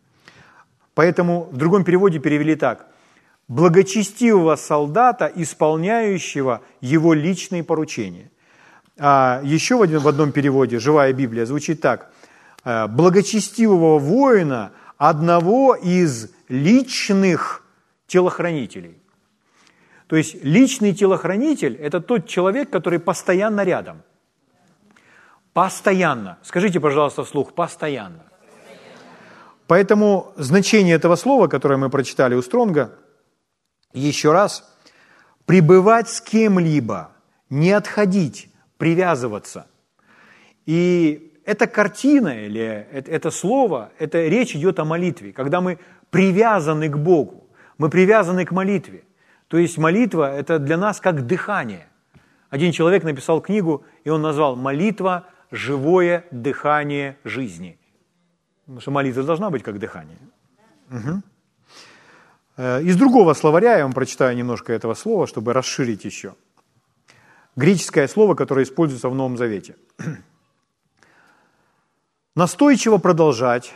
Поэтому 0.94 1.50
в 1.52 1.58
другом 1.58 1.84
переводе 1.84 2.20
перевели 2.20 2.56
так 2.56 2.91
благочестивого 3.52 4.56
солдата, 4.56 5.30
исполняющего 5.36 6.62
его 6.80 7.14
личные 7.14 7.66
поручения. 7.66 8.32
А 8.98 9.42
еще 9.44 9.76
в, 9.76 9.82
один, 9.82 10.00
в 10.00 10.08
одном 10.08 10.32
переводе, 10.32 10.80
живая 10.80 11.12
Библия, 11.12 11.46
звучит 11.46 11.82
так. 11.82 12.14
«Э, 12.64 12.88
благочестивого 12.88 14.00
воина, 14.00 14.72
одного 14.98 15.76
из 15.76 16.30
личных 16.48 17.64
телохранителей. 18.08 18.96
То 20.08 20.16
есть 20.16 20.44
личный 20.46 20.94
телохранитель– 20.94 21.76
это 21.82 22.00
тот 22.00 22.28
человек, 22.28 22.70
который 22.70 23.00
постоянно 23.00 23.66
рядом. 23.66 24.02
Постоянно. 25.52 26.38
Скажите, 26.44 26.80
пожалуйста, 26.80 27.26
вслух, 27.26 27.54
постоянно. 27.54 28.24
Поэтому 29.68 30.32
значение 30.38 30.96
этого 30.96 31.18
слова, 31.18 31.48
которое 31.48 31.76
мы 31.76 31.90
прочитали 31.90 32.36
у 32.36 32.42
Стронга– 32.42 32.94
еще 33.94 34.32
раз, 34.32 34.64
пребывать 35.46 36.10
с 36.10 36.22
кем-либо, 36.22 37.12
не 37.50 37.72
отходить, 37.72 38.50
привязываться. 38.78 39.68
И 40.66 41.34
эта 41.46 41.68
картина 41.68 42.46
или 42.46 42.88
это 42.92 43.32
слово, 43.32 43.92
это 44.00 44.28
речь 44.28 44.56
идет 44.56 44.80
о 44.80 44.86
молитве, 44.86 45.34
когда 45.34 45.60
мы 45.62 45.80
привязаны 46.10 46.90
к 46.90 46.98
Богу, 46.98 47.50
мы 47.78 47.90
привязаны 47.90 48.46
к 48.46 48.52
молитве. 48.52 49.04
То 49.48 49.58
есть 49.58 49.78
молитва– 49.78 50.32
это 50.40 50.60
для 50.60 50.78
нас 50.78 51.00
как 51.02 51.26
дыхание. 51.26 51.88
Один 52.50 52.72
человек 52.72 53.04
написал 53.04 53.42
книгу, 53.42 53.84
и 54.04 54.10
он 54.10 54.22
назвал 54.22 54.56
«Молитва– 54.56 55.26
живое 55.52 56.24
дыхание 56.32 57.18
жизни». 57.24 57.78
Потому 58.66 58.82
что 58.82 58.92
молитва 58.92 59.24
должна 59.24 59.50
быть 59.50 59.64
как 59.64 59.80
дыхание. 59.80 60.18
Угу. 60.90 61.22
Э, 62.62 62.84
из 62.84 62.96
другого 62.96 63.34
словаря 63.34 63.78
я 63.78 63.84
вам 63.84 63.94
прочитаю 63.94 64.38
немножко 64.38 64.72
этого 64.72 64.94
слова, 64.94 65.26
чтобы 65.26 65.52
расширить 65.52 66.06
еще. 66.06 66.36
Греческое 67.56 68.08
слово, 68.08 68.36
которое 68.36 68.64
используется 68.66 69.10
в 69.10 69.16
Новом 69.16 69.36
Завете. 69.36 69.76
Настойчиво 72.36 73.00
продолжать, 73.00 73.74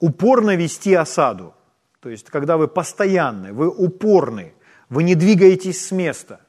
упорно 0.00 0.56
вести 0.56 0.92
осаду. 0.92 1.54
То 2.00 2.08
есть, 2.08 2.28
когда 2.28 2.56
вы 2.56 2.66
постоянны, 2.66 3.52
вы 3.52 3.68
упорны, 3.68 4.54
вы 4.88 5.04
не 5.04 5.14
двигаетесь 5.14 5.86
с 5.86 5.92
места, 5.92 6.40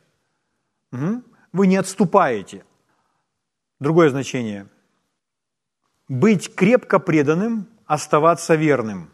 вы 0.92 1.68
не 1.68 1.78
отступаете. 1.78 2.66
Другое 3.80 4.10
значение. 4.10 4.68
Быть 6.08 6.56
крепко 6.56 6.98
преданным, 6.98 7.68
оставаться 7.86 8.56
верным. 8.56 9.12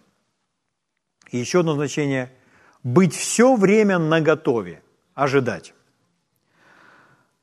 И 1.29 1.37
еще 1.37 1.59
одно 1.59 1.73
значение– 1.73 2.31
быть 2.83 3.15
все 3.15 3.55
время 3.55 3.97
наготове, 3.97 4.81
ожидать. 5.15 5.73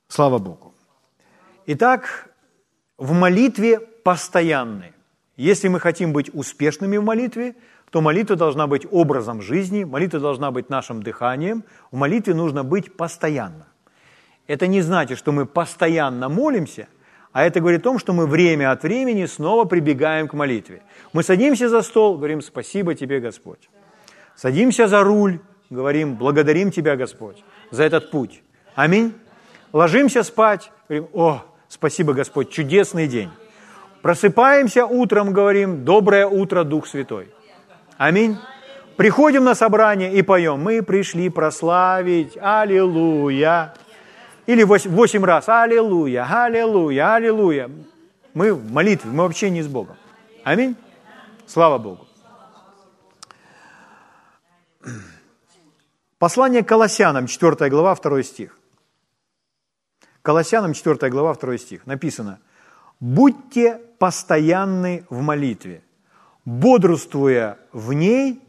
Слава 0.07 0.37
Богу. 0.37 0.73
Итак, 1.65 2.29
в 2.97 3.13
молитве 3.13 3.79
постоянны. 3.79 4.93
Если 5.37 5.67
мы 5.69 5.79
хотим 5.79 6.13
быть 6.13 6.29
успешными 6.33 6.97
в 6.97 7.03
молитве, 7.03 7.55
то 7.89 8.01
молитва 8.01 8.35
должна 8.35 8.67
быть 8.67 8.85
образом 8.91 9.41
жизни, 9.41 9.83
молитва 9.83 10.19
должна 10.19 10.51
быть 10.51 10.69
нашим 10.69 11.01
дыханием, 11.01 11.63
в 11.91 11.97
молитве 11.97 12.33
нужно 12.33 12.63
быть 12.63 12.95
постоянно. 12.95 13.67
Это 14.47 14.67
не 14.67 14.81
значит, 14.81 15.17
что 15.17 15.31
мы 15.31 15.45
постоянно 15.45 16.29
молимся, 16.29 16.87
а 17.31 17.43
это 17.43 17.59
говорит 17.59 17.81
о 17.81 17.83
том, 17.83 17.99
что 17.99 18.13
мы 18.13 18.27
время 18.27 18.71
от 18.71 18.83
времени 18.83 19.25
снова 19.25 19.65
прибегаем 19.65 20.27
к 20.27 20.33
молитве. 20.33 20.83
Мы 21.13 21.23
садимся 21.23 21.69
за 21.69 21.81
стол, 21.81 22.17
говорим 22.17 22.41
«Спасибо 22.41 22.93
тебе, 22.93 23.19
Господь». 23.19 23.69
Садимся 24.41 24.87
за 24.87 25.03
руль, 25.03 25.39
говорим 25.69 26.15
«Благодарим 26.15 26.71
тебя, 26.71 26.95
Господь, 26.95 27.43
за 27.69 27.83
этот 27.83 28.09
путь». 28.09 28.41
Аминь. 28.73 29.13
Ложимся 29.71 30.23
спать, 30.23 30.71
говорим 30.89 31.09
«О, 31.13 31.43
спасибо, 31.67 32.13
Господь, 32.13 32.49
чудесный 32.49 33.05
день». 33.05 33.29
Просыпаемся 34.01 34.87
утром, 34.87 35.31
говорим 35.31 35.85
«Доброе 35.85 36.25
утро, 36.25 36.63
Дух 36.63 36.87
Святой». 36.87 37.29
Аминь. 37.97 38.35
Приходим 38.97 39.43
на 39.43 39.53
собрание 39.53 40.11
и 40.11 40.23
поем 40.23 40.59
«Мы 40.59 40.81
пришли 40.81 41.29
прославить, 41.29 42.35
аллилуйя». 42.41 43.75
Или 44.47 44.63
восемь 44.63 45.23
раз 45.23 45.49
«Аллилуйя, 45.49 46.25
аллилуйя, 46.27 47.13
аллилуйя». 47.13 47.69
Мы 48.33 48.55
в 48.55 48.71
молитве, 48.71 49.11
мы 49.11 49.21
вообще 49.21 49.51
не 49.51 49.61
с 49.61 49.67
Богом. 49.67 49.97
Аминь. 50.43 50.75
Слава 51.45 51.77
Богу. 51.77 52.07
Послание 56.17 56.63
к 56.63 56.67
Колоссянам, 56.67 57.27
4 57.27 57.69
глава, 57.69 57.95
2 57.95 58.23
стих. 58.23 58.57
Колоссянам, 60.21 60.73
4 60.73 61.09
глава, 61.09 61.33
2 61.33 61.57
стих. 61.57 61.87
Написано, 61.87 62.39
«Будьте 62.99 63.79
постоянны 63.97 65.05
в 65.09 65.21
молитве, 65.21 65.81
бодрствуя 66.45 67.57
в 67.73 67.93
ней 67.93 68.41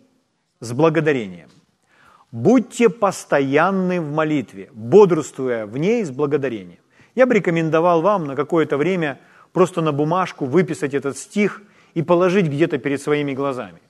с 0.60 0.72
благодарением». 0.72 1.48
Будьте 2.32 2.88
постоянны 2.88 4.00
в 4.00 4.10
молитве, 4.10 4.70
бодрствуя 4.72 5.66
в 5.66 5.76
ней 5.76 6.02
с 6.02 6.10
благодарением. 6.10 6.80
Я 7.14 7.26
бы 7.26 7.34
рекомендовал 7.34 8.00
вам 8.00 8.24
на 8.24 8.36
какое-то 8.36 8.78
время 8.78 9.20
просто 9.52 9.82
на 9.82 9.92
бумажку 9.92 10.46
выписать 10.46 10.94
этот 10.94 11.18
стих 11.18 11.60
и 11.92 12.02
положить 12.02 12.46
где-то 12.46 12.78
перед 12.78 13.02
своими 13.02 13.34
глазами. 13.34 13.82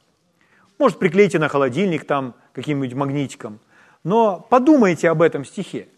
Может, 0.78 0.98
приклейте 0.98 1.38
на 1.38 1.48
холодильник 1.48 2.06
там 2.06 2.34
каким-нибудь 2.52 2.94
магнитиком. 2.94 3.60
Но 4.04 4.46
подумайте 4.50 5.08
об 5.10 5.22
этом 5.22 5.44
стихе. 5.44 5.88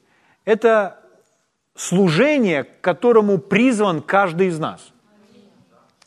Это 0.45 1.01
служение, 1.75 2.65
к 2.65 2.81
которому 2.81 3.39
призван 3.39 4.03
каждый 4.03 4.49
из 4.49 4.59
нас. 4.59 4.93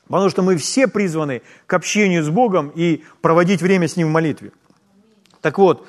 Потому 0.08 0.30
что 0.30 0.42
мы 0.42 0.58
все 0.58 0.88
призваны 0.88 1.42
к 1.66 1.74
общению 1.74 2.24
с 2.24 2.30
Богом 2.30 2.72
и 2.76 3.04
проводить 3.22 3.62
время 3.62 3.88
с 3.88 3.98
Ним 3.98 4.10
в 4.10 4.12
молитве. 4.12 4.52
Так 5.42 5.58
вот, 5.58 5.86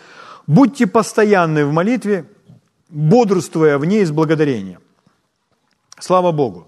Будьте 0.48 0.86
постоянны 0.86 1.66
в 1.66 1.72
молитве, 1.72 2.24
бодрствуя 2.88 3.76
в 3.76 3.84
ней 3.84 4.06
с 4.06 4.10
благодарением. 4.10 4.80
Слава 6.00 6.32
Богу. 6.32 6.66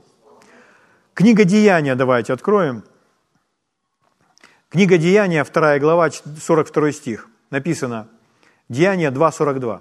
Книга 1.14 1.44
Деяния 1.44 1.94
давайте 1.94 2.34
откроем. 2.34 2.84
Книга 4.70 4.98
Деяния, 4.98 5.42
2 5.42 5.80
глава, 5.80 6.10
42 6.10 6.92
стих. 6.92 7.28
Написано, 7.50 8.06
Деяния 8.68 9.10
2.42. 9.10 9.80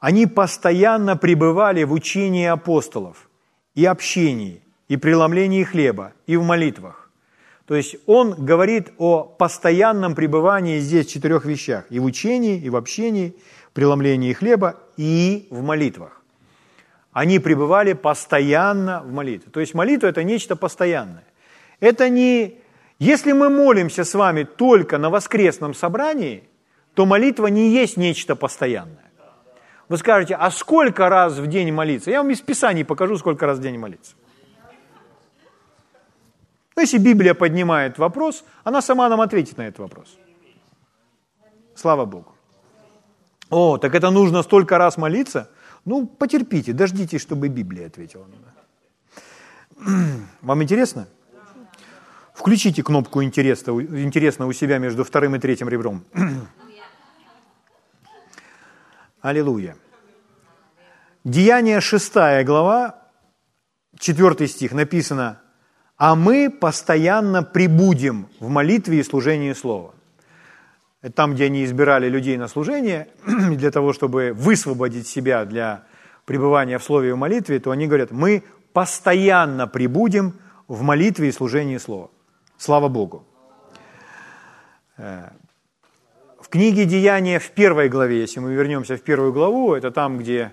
Они 0.00 0.26
постоянно 0.26 1.16
пребывали 1.16 1.84
в 1.84 1.92
учении 1.92 2.44
апостолов 2.44 3.30
и 3.76 3.84
общении, 3.84 4.60
и 4.88 4.96
преломлении 4.96 5.62
хлеба, 5.62 6.14
и 6.26 6.36
в 6.36 6.42
молитвах. 6.42 7.12
То 7.66 7.76
есть 7.76 7.94
он 8.06 8.34
говорит 8.34 8.92
о 8.98 9.22
постоянном 9.22 10.16
пребывании 10.16 10.80
здесь 10.80 11.06
в 11.06 11.10
четырех 11.10 11.44
вещах. 11.44 11.84
И 11.90 12.00
в 12.00 12.04
учении, 12.04 12.58
и 12.58 12.68
в 12.68 12.74
общении, 12.74 13.36
преломлении 13.72 14.32
хлеба, 14.32 14.80
и 14.96 15.46
в 15.50 15.62
молитвах. 15.62 16.20
Они 17.12 17.38
пребывали 17.38 17.92
постоянно 17.92 19.00
в 19.04 19.12
молитве. 19.12 19.52
То 19.52 19.60
есть 19.60 19.74
молитва– 19.74 20.06
это 20.08 20.24
нечто 20.24 20.56
постоянное. 20.56 21.22
Это 21.78 22.08
не... 22.08 22.63
Если 22.98 23.32
мы 23.32 23.50
молимся 23.50 24.04
с 24.04 24.14
вами 24.14 24.44
только 24.44 24.98
на 24.98 25.10
воскресном 25.10 25.74
собрании, 25.74 26.48
то 26.94 27.06
молитва 27.06 27.48
не 27.48 27.70
есть 27.70 27.96
нечто 27.96 28.36
постоянное. 28.36 29.10
Вы 29.88 29.98
скажете, 29.98 30.34
а 30.36 30.50
сколько 30.50 31.08
раз 31.08 31.34
в 31.38 31.46
день 31.46 31.72
молиться? 31.72 32.10
Я 32.10 32.22
вам 32.22 32.30
из 32.30 32.40
Писаний 32.40 32.84
покажу, 32.84 33.18
сколько 33.18 33.46
раз 33.46 33.58
в 33.58 33.62
день 33.62 33.78
молиться. 33.78 34.14
Но 36.76 36.82
если 36.82 36.98
Библия 36.98 37.34
поднимает 37.34 37.98
вопрос, 37.98 38.44
она 38.64 38.80
сама 38.82 39.08
нам 39.08 39.20
ответит 39.20 39.58
на 39.58 39.62
этот 39.62 39.80
вопрос. 39.80 40.16
Слава 41.74 42.04
Богу. 42.04 42.34
О, 43.50 43.78
так 43.78 43.94
это 43.94 44.10
нужно 44.10 44.42
столько 44.42 44.78
раз 44.78 44.96
молиться? 44.96 45.50
Ну, 45.84 46.06
потерпите, 46.06 46.72
дождитесь, 46.72 47.20
чтобы 47.20 47.48
Библия 47.48 47.86
ответила. 47.86 48.26
Вам 50.40 50.62
интересно? 50.62 51.06
Включите 52.34 52.82
кнопку 52.82 53.22
интересно, 53.22 53.70
интересно 53.80 54.46
у 54.46 54.52
себя 54.52 54.78
между 54.78 55.04
вторым 55.04 55.36
и 55.36 55.38
третьим 55.38 55.68
ребром. 55.68 56.04
Аллилуйя. 59.22 59.76
Деяние 61.22 61.80
6 61.80 62.12
глава, 62.44 62.98
4 63.98 64.48
стих 64.48 64.72
написано, 64.72 65.40
а 65.96 66.16
мы 66.16 66.50
постоянно 66.50 67.44
прибудем 67.44 68.28
в 68.40 68.48
молитве 68.48 68.98
и 68.98 69.02
служении 69.04 69.52
Слова. 69.52 69.94
Там, 71.14 71.34
где 71.34 71.44
они 71.44 71.64
избирали 71.64 72.08
людей 72.08 72.36
на 72.36 72.48
служение, 72.48 73.06
для 73.26 73.70
того, 73.70 73.92
чтобы 73.92 74.32
высвободить 74.34 75.06
себя 75.06 75.44
для 75.44 75.84
пребывания 76.24 76.78
в 76.78 76.82
Слове 76.82 77.10
и 77.10 77.12
в 77.12 77.16
молитве, 77.16 77.60
то 77.60 77.70
они 77.70 77.86
говорят, 77.86 78.10
мы 78.10 78.42
постоянно 78.72 79.68
прибудем 79.68 80.34
в 80.66 80.82
молитве 80.82 81.28
и 81.28 81.32
служении 81.32 81.78
Слова. 81.78 82.10
Слава 82.56 82.88
Богу. 82.88 83.26
Э, 84.96 85.30
в 86.40 86.48
книге 86.48 86.84
Деяния 86.84 87.38
в 87.38 87.50
первой 87.50 87.88
главе, 87.88 88.20
если 88.20 88.40
мы 88.40 88.54
вернемся 88.54 88.96
в 88.96 89.02
первую 89.02 89.32
главу, 89.32 89.74
это 89.74 89.90
там, 89.90 90.18
где 90.18 90.52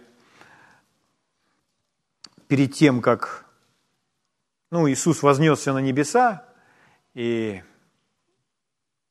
перед 2.47 2.73
тем, 2.73 3.01
как 3.01 3.45
ну, 4.71 4.89
Иисус 4.89 5.21
вознесся 5.21 5.73
на 5.73 5.79
небеса, 5.79 6.45
и 7.13 7.61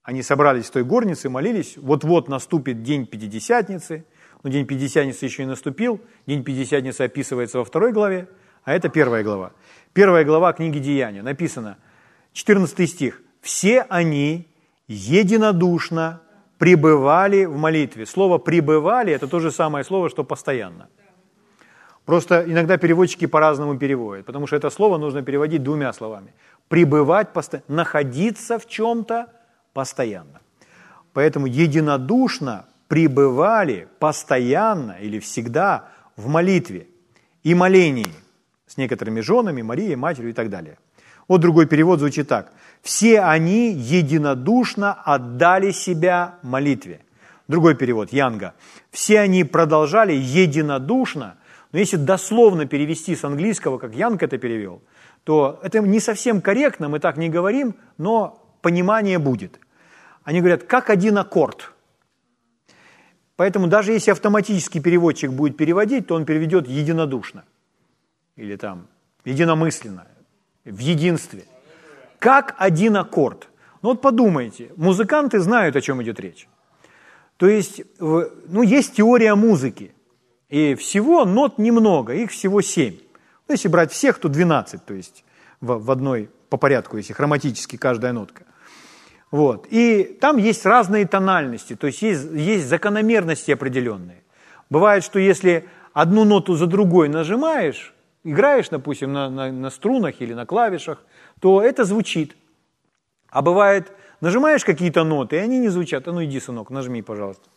они 0.03 0.23
собрались 0.23 0.67
в 0.67 0.73
той 0.73 0.85
горнице, 0.85 1.29
молились. 1.29 1.77
Вот-вот 1.77 2.29
наступит 2.29 2.83
день 2.83 3.07
Пятидесятницы, 3.07 4.05
но 4.43 4.51
день 4.51 4.67
Пятидесятницы 4.67 5.25
еще 5.25 5.45
не 5.45 5.51
наступил. 5.51 6.01
День 6.27 6.43
Пятидесятницы 6.43 7.03
описывается 7.03 7.59
во 7.59 7.65
второй 7.65 7.93
главе, 7.93 8.29
а 8.65 8.73
это 8.73 8.89
первая 8.89 9.23
глава. 9.23 9.53
Первая 9.93 10.25
глава 10.25 10.53
книги 10.53 10.79
Деяния. 10.79 11.23
Написано, 11.23 11.79
14 12.33 12.91
стих. 12.91 13.23
«Все 13.41 13.83
они 13.83 14.49
единодушно 14.89 16.21
пребывали 16.59 17.45
в 17.45 17.57
молитве». 17.57 18.07
Слово 18.07 18.39
«пребывали»– 18.39 19.13
это 19.15 19.27
то 19.27 19.41
же 19.41 19.51
самое 19.51 19.85
слово, 19.85 20.11
что 20.11 20.25
«постоянно». 20.25 20.89
Просто 22.05 22.45
иногда 22.47 22.77
переводчики 22.77 23.27
по-разному 23.27 23.79
переводят, 23.79 24.27
потому 24.27 24.47
что 24.47 24.57
это 24.57 24.71
слово 24.71 24.99
нужно 24.99 25.23
переводить 25.23 25.63
двумя 25.63 25.93
словами. 25.93 26.35
Пребывать 26.69 27.33
постоянно, 27.33 27.65
находиться 27.69 28.59
в 28.59 28.67
чем-то 28.67 29.29
постоянно. 29.73 30.41
Поэтому 31.13 31.47
единодушно 31.47 32.67
пребывали 32.89 33.89
постоянно 33.99 34.97
или 35.01 35.21
всегда 35.21 35.89
в 36.17 36.27
молитве 36.27 36.89
и 37.45 37.55
молении 37.55 38.13
с 38.67 38.77
некоторыми 38.77 39.21
женами, 39.21 39.63
Марией, 39.63 39.95
матерью 39.95 40.31
и 40.31 40.33
так 40.35 40.51
далее. 40.51 40.79
Вот 41.31 41.41
другой 41.41 41.67
перевод 41.67 42.01
звучит 42.01 42.27
так. 42.27 42.53
Все 42.83 43.21
они 43.21 43.73
единодушно 43.73 44.93
отдали 44.93 45.71
себя 45.71 46.41
молитве. 46.43 47.03
Другой 47.47 47.77
перевод, 47.77 48.13
Янга. 48.13 48.55
Все 48.91 49.21
они 49.21 49.45
продолжали 49.45 50.13
единодушно 50.13 51.37
но 51.73 51.79
если 51.79 51.97
дословно 51.97 52.67
перевести 52.67 53.15
с 53.15 53.25
английского, 53.25 53.79
как 53.79 53.95
Янг 53.95 54.23
это 54.23 54.39
перевел, 54.39 54.83
то 55.25 55.61
это 55.63 55.81
не 55.81 56.01
совсем 56.01 56.41
корректно, 56.41 56.89
мы 56.89 56.99
так 56.99 57.17
не 57.17 57.29
говорим, 57.29 57.77
но 57.99 58.45
понимание 58.61 59.19
будет. 59.19 59.61
Они 60.25 60.41
говорят, 60.41 60.65
как 60.65 60.91
один 60.91 61.19
аккорд. 61.19 61.73
Поэтому 63.37 63.69
даже 63.69 63.93
если 63.93 64.11
автоматический 64.11 64.81
переводчик 64.81 65.31
будет 65.31 65.57
переводить, 65.57 66.09
то 66.09 66.15
он 66.15 66.25
переведет 66.25 66.67
единодушно. 66.67 67.45
Или 68.37 68.57
там 68.57 68.89
единомысленно, 69.25 70.07
в 70.71 70.79
единстве. 70.79 71.45
Как 72.19 72.55
один 72.59 72.97
аккорд. 72.97 73.49
Ну 73.83 73.91
вот 73.91 74.01
подумайте, 74.01 74.71
музыканты 74.77 75.41
знают, 75.41 75.77
о 75.77 75.81
чем 75.81 76.03
идет 76.03 76.21
речь. 76.21 76.49
То 77.37 77.47
есть, 77.47 77.83
ну, 77.99 78.63
есть 78.63 78.95
теория 78.95 79.35
музыки– 79.35 79.95
и 80.51 80.75
всего 80.75 81.25
нот 81.25 81.59
немного, 81.59 82.13
их 82.13 82.33
всего 82.33 82.61
семь. 82.61 82.97
Ну, 83.49 83.55
если 83.55 83.69
брать 83.69 83.93
всех, 83.93 84.19
то 84.19 84.29
12, 84.29 84.85
то 84.85 84.95
есть 84.95 85.25
в, 85.61 85.79
в 85.79 85.91
одной 85.91 86.29
по 86.51 86.57
порядку, 86.57 86.97
если 86.97 87.13
хроматически 87.13 87.77
каждая 87.77 88.13
нотка. 88.13 88.43
Вот. 89.31 89.69
И 89.71 90.19
там 90.21 90.39
есть 90.39 90.67
разные 90.67 91.07
тональности, 91.07 91.77
то 91.77 91.87
есть 91.87 92.03
есть, 92.03 92.29
есть 92.33 92.67
закономерности 92.67 93.53
определенные. 93.53 94.25
Бывает, 94.71 95.05
что 95.05 95.21
если 95.21 95.69
одну 95.93 96.25
ноту 96.25 96.57
за 96.57 96.67
другой 96.67 97.09
нажимаешь, 97.09 97.95
играешь, 98.25 98.69
допустим, 98.69 99.13
на, 99.13 99.31
на, 99.31 99.53
на 99.53 99.71
струнах 99.71 100.21
или 100.21 100.35
на 100.35 100.47
клавишах, 100.47 101.03
то 101.41 101.63
это 101.63 101.85
звучит. 101.85 102.37
А 103.31 103.43
бывает, 103.43 103.93
нажимаешь 104.21 104.65
какие-то 104.65 105.05
ноты, 105.05 105.37
и 105.37 105.39
они 105.39 105.59
не 105.59 105.69
звучат. 105.69 106.09
А 106.09 106.13
ну 106.13 106.25
иди, 106.25 106.41
сынок, 106.41 106.71
нажми, 106.71 107.03
пожалуйста. 107.03 107.49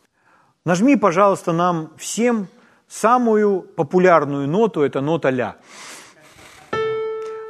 Нажми, 0.65 0.95
пожалуйста, 0.95 1.52
нам 1.52 1.91
всем 1.97 2.47
самую 2.88 3.62
популярную 3.62 4.47
ноту, 4.47 4.82
это 4.82 5.02
нота 5.02 5.30
ля. 5.30 5.56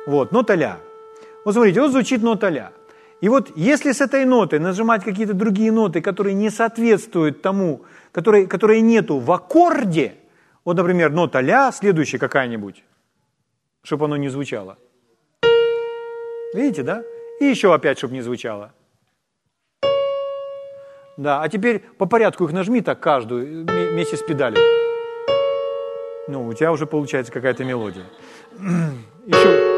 Вот, 0.08 0.32
нота 0.32 0.56
ля. 0.56 0.78
Вот 1.45 1.54
смотрите, 1.54 1.82
вот 1.82 1.91
звучит 1.91 2.23
нота 2.23 2.49
ля. 2.49 2.71
И 3.21 3.30
вот 3.30 3.52
если 3.56 3.91
с 3.91 4.02
этой 4.02 4.26
нотой 4.26 4.60
нажимать 4.60 5.04
какие-то 5.04 5.34
другие 5.34 5.71
ноты, 5.71 6.02
которые 6.02 6.34
не 6.34 6.49
соответствуют 6.49 7.41
тому, 7.41 7.84
которые, 8.12 8.47
которые 8.47 8.82
нету 8.82 9.19
в 9.19 9.32
аккорде, 9.32 10.15
вот, 10.65 10.78
например, 10.78 11.12
нота 11.12 11.39
ля, 11.41 11.71
следующая 11.71 12.19
какая-нибудь, 12.19 12.84
чтобы 13.84 14.06
оно 14.06 14.17
не 14.17 14.30
звучало. 14.30 14.78
Видите, 16.54 16.84
да? 16.84 17.04
И 17.39 17.46
еще 17.46 17.74
опять, 17.74 17.98
чтобы 17.98 18.13
не 18.13 18.22
звучало. 18.22 18.74
Да, 21.17 21.41
а 21.41 21.50
теперь 21.50 21.80
по 21.98 22.06
порядку 22.08 22.46
их 22.46 22.54
нажми 22.54 22.82
так 22.82 23.00
каждую 23.00 23.65
вместе 23.65 24.17
с 24.17 24.22
педалью. 24.24 24.63
Ну, 26.28 26.48
у 26.48 26.54
тебя 26.54 26.72
уже 26.72 26.86
получается 26.86 27.32
какая-то 27.32 27.63
мелодия. 27.63 28.06
Еще, 29.26 29.74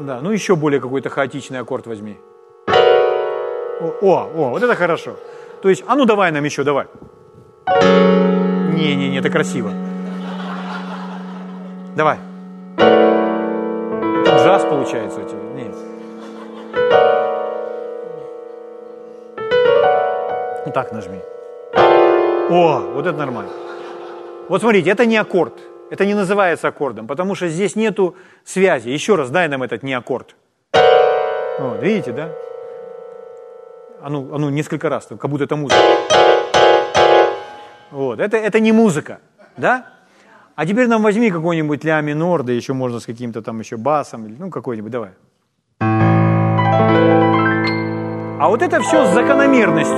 да, 0.00 0.20
ну 0.22 0.32
еще 0.32 0.56
более 0.56 0.80
какой-то 0.80 1.10
хаотичный 1.10 1.58
аккорд 1.58 1.86
возьми. 1.86 2.18
О, 2.66 3.92
о, 4.00 4.30
о, 4.34 4.50
вот 4.50 4.62
это 4.62 4.74
хорошо. 4.74 5.16
То 5.62 5.68
есть, 5.68 5.84
а 5.86 5.94
ну 5.94 6.06
давай 6.06 6.32
нам 6.32 6.42
еще, 6.42 6.64
давай. 6.64 6.86
Не-не-не, 8.72 9.18
это 9.18 9.28
красиво. 9.28 9.72
Давай. 12.00 12.16
Джаз 14.38 14.64
получается 14.64 15.20
у 15.20 15.28
тебя. 15.28 15.42
Нет. 15.54 15.76
Вот 20.64 20.72
так 20.72 20.92
нажми. 20.92 21.18
О, 22.48 22.80
вот 22.94 23.06
это 23.06 23.18
нормально. 23.18 23.52
Вот 24.48 24.62
смотрите, 24.62 24.88
это 24.88 25.04
не 25.04 25.18
аккорд. 25.18 25.52
Это 25.90 26.06
не 26.06 26.14
называется 26.14 26.68
аккордом, 26.68 27.06
потому 27.06 27.34
что 27.34 27.48
здесь 27.48 27.76
нету 27.76 28.16
связи. 28.44 28.88
Еще 28.88 29.14
раз, 29.14 29.28
дай 29.28 29.48
нам 29.48 29.62
этот 29.62 29.82
не 29.82 29.92
аккорд. 29.92 30.36
Вот, 30.72 31.82
видите, 31.82 32.12
да? 32.12 32.30
А 34.00 34.08
ну, 34.08 34.34
а 34.34 34.38
ну 34.38 34.48
несколько 34.48 34.88
раз, 34.88 35.06
как 35.06 35.30
будто 35.30 35.44
это 35.44 35.56
музыка. 35.56 35.82
Вот, 37.90 38.20
это, 38.20 38.38
это 38.38 38.58
не 38.58 38.72
музыка, 38.72 39.20
да? 39.58 39.99
А 40.60 40.66
теперь 40.66 40.88
нам 40.88 41.02
возьми 41.02 41.30
какой-нибудь 41.30 41.84
ля 41.84 42.02
минор, 42.02 42.42
да 42.42 42.52
еще 42.52 42.74
можно 42.74 43.00
с 43.00 43.06
каким-то 43.06 43.40
там 43.40 43.60
еще 43.60 43.78
басом, 43.78 44.26
ну 44.38 44.50
какой-нибудь, 44.50 44.92
давай. 44.92 45.12
А 45.80 46.86
вот 48.46 48.60
это 48.60 48.82
все 48.82 49.06
с 49.06 49.14
закономерностью. 49.14 49.96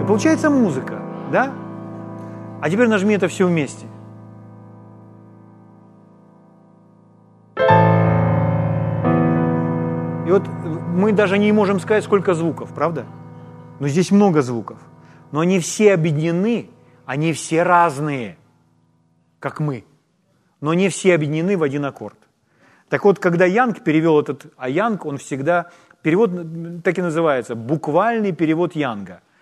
И 0.00 0.04
получается 0.04 0.50
музыка, 0.50 1.00
да? 1.30 1.52
А 2.60 2.68
теперь 2.68 2.88
нажми 2.88 3.14
это 3.14 3.28
все 3.28 3.46
вместе. 3.46 3.86
И 10.26 10.30
вот 10.32 10.42
мы 10.92 11.12
даже 11.12 11.38
не 11.38 11.52
можем 11.52 11.78
сказать, 11.78 12.02
сколько 12.02 12.34
звуков, 12.34 12.74
правда? 12.74 13.06
Но 13.78 13.86
здесь 13.86 14.10
много 14.10 14.42
звуков. 14.42 14.78
Но 15.30 15.38
они 15.38 15.60
все 15.60 15.94
объединены, 15.94 16.68
они 17.06 17.32
все 17.32 17.62
разные, 17.62 18.38
как 19.42 19.60
мы. 19.60 19.84
Но 20.60 20.70
они 20.70 20.88
все 20.88 21.14
объединены 21.14 21.56
в 21.58 21.62
один 21.62 21.84
аккорд. 21.84 22.18
Так 22.88 23.04
вот, 23.04 23.18
когда 23.18 23.44
Янг 23.44 23.82
перевел 23.84 24.20
этот, 24.20 24.46
а 24.56 24.68
Янг, 24.68 25.04
он 25.04 25.18
всегда, 25.18 25.70
перевод 26.02 26.30
так 26.84 26.98
и 26.98 27.02
называется, 27.02 27.54
буквальный 27.54 28.32
перевод 28.32 28.74
Янга– 28.74 29.20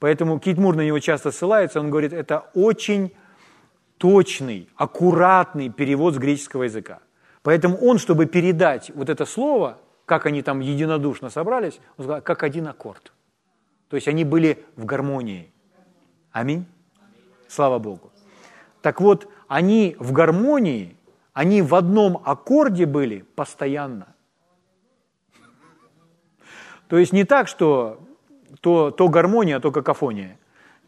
Поэтому 0.00 0.40
Кит 0.40 0.58
Мур 0.58 0.74
на 0.74 0.80
него 0.80 0.98
часто 0.98 1.30
ссылается, 1.30 1.78
он 1.78 1.90
говорит, 1.90 2.12
это 2.12 2.46
очень 2.54 3.12
точный, 3.98 4.66
аккуратный 4.76 5.68
перевод 5.68 6.14
с 6.14 6.18
греческого 6.18 6.64
языка. 6.64 7.00
Поэтому 7.42 7.76
он, 7.76 7.98
чтобы 7.98 8.24
передать 8.24 8.90
вот 8.94 9.10
это 9.10 9.26
слово, 9.26 9.78
как 10.06 10.24
они 10.24 10.42
там 10.42 10.60
единодушно 10.60 11.28
собрались, 11.28 11.80
он 11.98 12.04
сказал, 12.04 12.22
как 12.22 12.42
один 12.42 12.66
аккорд. 12.66 13.12
То 13.90 13.96
есть 13.96 14.08
они 14.08 14.24
были 14.24 14.64
в 14.76 14.86
гармонии. 14.86 15.52
Аминь. 16.32 16.64
Слава 17.46 17.78
Богу. 17.78 18.10
Так 18.80 19.02
вот, 19.02 19.28
они 19.50 19.96
в 19.98 20.12
гармонии, 20.12 20.96
они 21.32 21.60
в 21.60 21.74
одном 21.74 22.22
аккорде 22.24 22.86
были 22.86 23.24
постоянно. 23.34 24.14
То 26.86 26.98
есть 26.98 27.12
не 27.12 27.24
так, 27.24 27.48
что 27.48 27.98
то, 28.60 28.92
то 28.92 29.08
гармония, 29.08 29.56
а 29.56 29.60
то 29.60 29.72
какофония. 29.72 30.38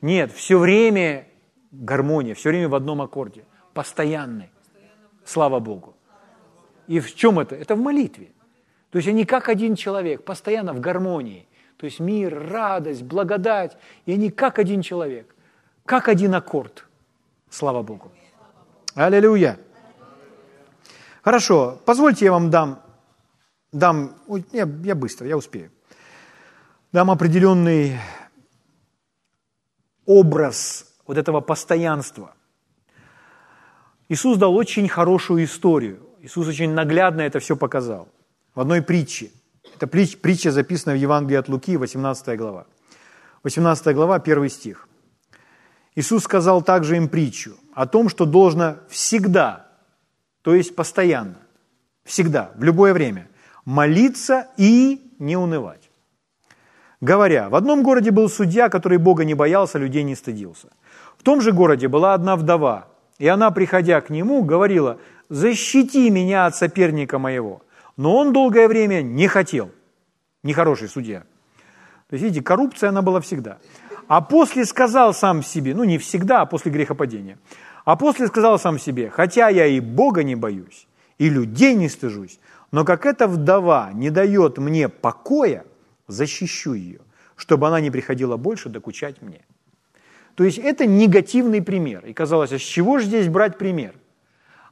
Нет, 0.00 0.30
все 0.30 0.58
время 0.58 1.26
гармония, 1.72 2.36
все 2.36 2.50
время 2.50 2.68
в 2.68 2.76
одном 2.76 3.02
аккорде, 3.02 3.44
постоянный. 3.74 4.50
Слава 5.24 5.58
Богу. 5.58 5.96
И 6.86 7.00
в 7.00 7.12
чем 7.16 7.40
это? 7.40 7.56
Это 7.56 7.74
в 7.74 7.80
молитве. 7.80 8.28
То 8.90 8.98
есть 8.98 9.08
они 9.08 9.24
как 9.24 9.48
один 9.48 9.74
человек, 9.74 10.24
постоянно 10.24 10.72
в 10.72 10.78
гармонии. 10.78 11.48
То 11.78 11.86
есть 11.86 11.98
мир, 11.98 12.48
радость, 12.48 13.02
благодать. 13.02 13.76
И 14.06 14.12
они 14.12 14.30
как 14.30 14.60
один 14.60 14.82
человек, 14.82 15.34
как 15.84 16.06
один 16.06 16.32
аккорд. 16.36 16.86
Слава 17.50 17.82
Богу. 17.82 18.12
Аллилуйя. 18.94 19.58
Хорошо, 21.22 21.80
позвольте 21.84 22.26
я 22.26 22.32
вам 22.32 22.50
дам, 22.50 22.82
дам 23.72 24.16
я, 24.52 24.68
я 24.82 24.94
быстро, 24.94 25.26
я 25.26 25.36
успею 25.36 25.70
дам 26.92 27.10
определенный 27.10 27.98
образ 30.04 30.86
вот 31.06 31.16
этого 31.16 31.40
постоянства. 31.40 32.34
Иисус 34.08 34.36
дал 34.36 34.54
очень 34.54 34.88
хорошую 34.88 35.44
историю. 35.44 36.06
Иисус 36.20 36.46
очень 36.46 36.70
наглядно 36.70 37.22
это 37.22 37.40
все 37.40 37.56
показал. 37.56 38.08
В 38.54 38.60
одной 38.60 38.82
притче. 38.82 39.30
Эта 39.74 39.86
притча 39.86 40.50
записана 40.50 40.94
в 40.94 40.98
Евангелии 40.98 41.38
от 41.38 41.48
Луки, 41.48 41.76
18 41.78 42.36
глава. 42.36 42.66
18 43.42 43.94
глава, 43.94 44.16
1 44.16 44.48
стих. 44.50 44.88
Иисус 45.94 46.24
сказал 46.24 46.62
также 46.62 46.96
им 46.96 47.08
притчу 47.08 47.56
о 47.72 47.86
том, 47.86 48.08
что 48.08 48.24
должно 48.24 48.76
всегда, 48.88 49.66
то 50.42 50.54
есть 50.54 50.74
постоянно, 50.76 51.36
всегда, 52.04 52.52
в 52.56 52.62
любое 52.62 52.92
время, 52.92 53.28
молиться 53.64 54.48
и 54.56 55.12
не 55.18 55.36
унывать 55.36 55.82
говоря, 57.02 57.50
в 57.50 57.54
одном 57.54 57.82
городе 57.82 58.10
был 58.10 58.30
судья, 58.30 58.70
который 58.70 58.96
Бога 58.96 59.24
не 59.26 59.34
боялся, 59.34 59.78
людей 59.78 60.04
не 60.04 60.14
стыдился. 60.14 60.68
В 61.18 61.22
том 61.22 61.42
же 61.42 61.52
городе 61.52 61.88
была 61.88 62.14
одна 62.14 62.36
вдова, 62.36 62.88
и 63.18 63.28
она, 63.28 63.50
приходя 63.50 64.00
к 64.00 64.08
нему, 64.08 64.42
говорила, 64.42 64.98
«Защити 65.28 66.08
меня 66.08 66.46
от 66.46 66.56
соперника 66.56 67.18
моего». 67.18 67.60
Но 67.98 68.16
он 68.16 68.32
долгое 68.32 68.68
время 68.68 69.02
не 69.02 69.28
хотел. 69.28 69.70
Нехороший 70.42 70.88
судья. 70.88 71.20
То 72.08 72.14
есть, 72.14 72.24
видите, 72.24 72.42
коррупция, 72.42 72.88
она 72.88 73.02
была 73.02 73.20
всегда. 73.20 73.58
А 74.12 74.20
после 74.20 74.66
сказал 74.66 75.14
сам 75.14 75.42
себе, 75.42 75.74
ну 75.74 75.84
не 75.84 75.96
всегда, 75.96 76.42
а 76.42 76.46
после 76.46 76.70
грехопадения, 76.70 77.38
а 77.86 77.96
после 77.96 78.26
сказал 78.26 78.58
сам 78.58 78.78
себе, 78.78 79.08
хотя 79.08 79.48
я 79.48 79.64
и 79.64 79.80
Бога 79.80 80.22
не 80.22 80.34
боюсь, 80.34 80.86
и 81.16 81.30
людей 81.30 81.74
не 81.74 81.88
стыжусь, 81.88 82.38
но 82.72 82.84
как 82.84 83.06
эта 83.06 83.26
вдова 83.26 83.90
не 83.94 84.10
дает 84.10 84.58
мне 84.58 84.90
покоя, 84.90 85.64
защищу 86.08 86.74
ее, 86.74 87.00
чтобы 87.36 87.68
она 87.68 87.80
не 87.80 87.90
приходила 87.90 88.36
больше 88.36 88.68
докучать 88.68 89.22
мне. 89.22 89.40
То 90.34 90.44
есть 90.44 90.58
это 90.58 90.84
негативный 90.84 91.62
пример. 91.62 92.04
И 92.04 92.12
казалось, 92.12 92.52
а 92.52 92.58
с 92.58 92.62
чего 92.62 92.98
же 92.98 93.06
здесь 93.06 93.28
брать 93.28 93.56
пример? 93.56 93.94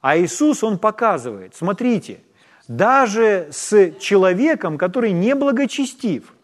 А 0.02 0.18
Иисус, 0.18 0.62
Он 0.62 0.76
показывает, 0.78 1.54
смотрите, 1.56 2.20
даже 2.68 3.48
с 3.52 3.92
человеком, 4.00 4.76
который 4.76 5.12
не 5.12 5.34
благочестив, 5.34 6.34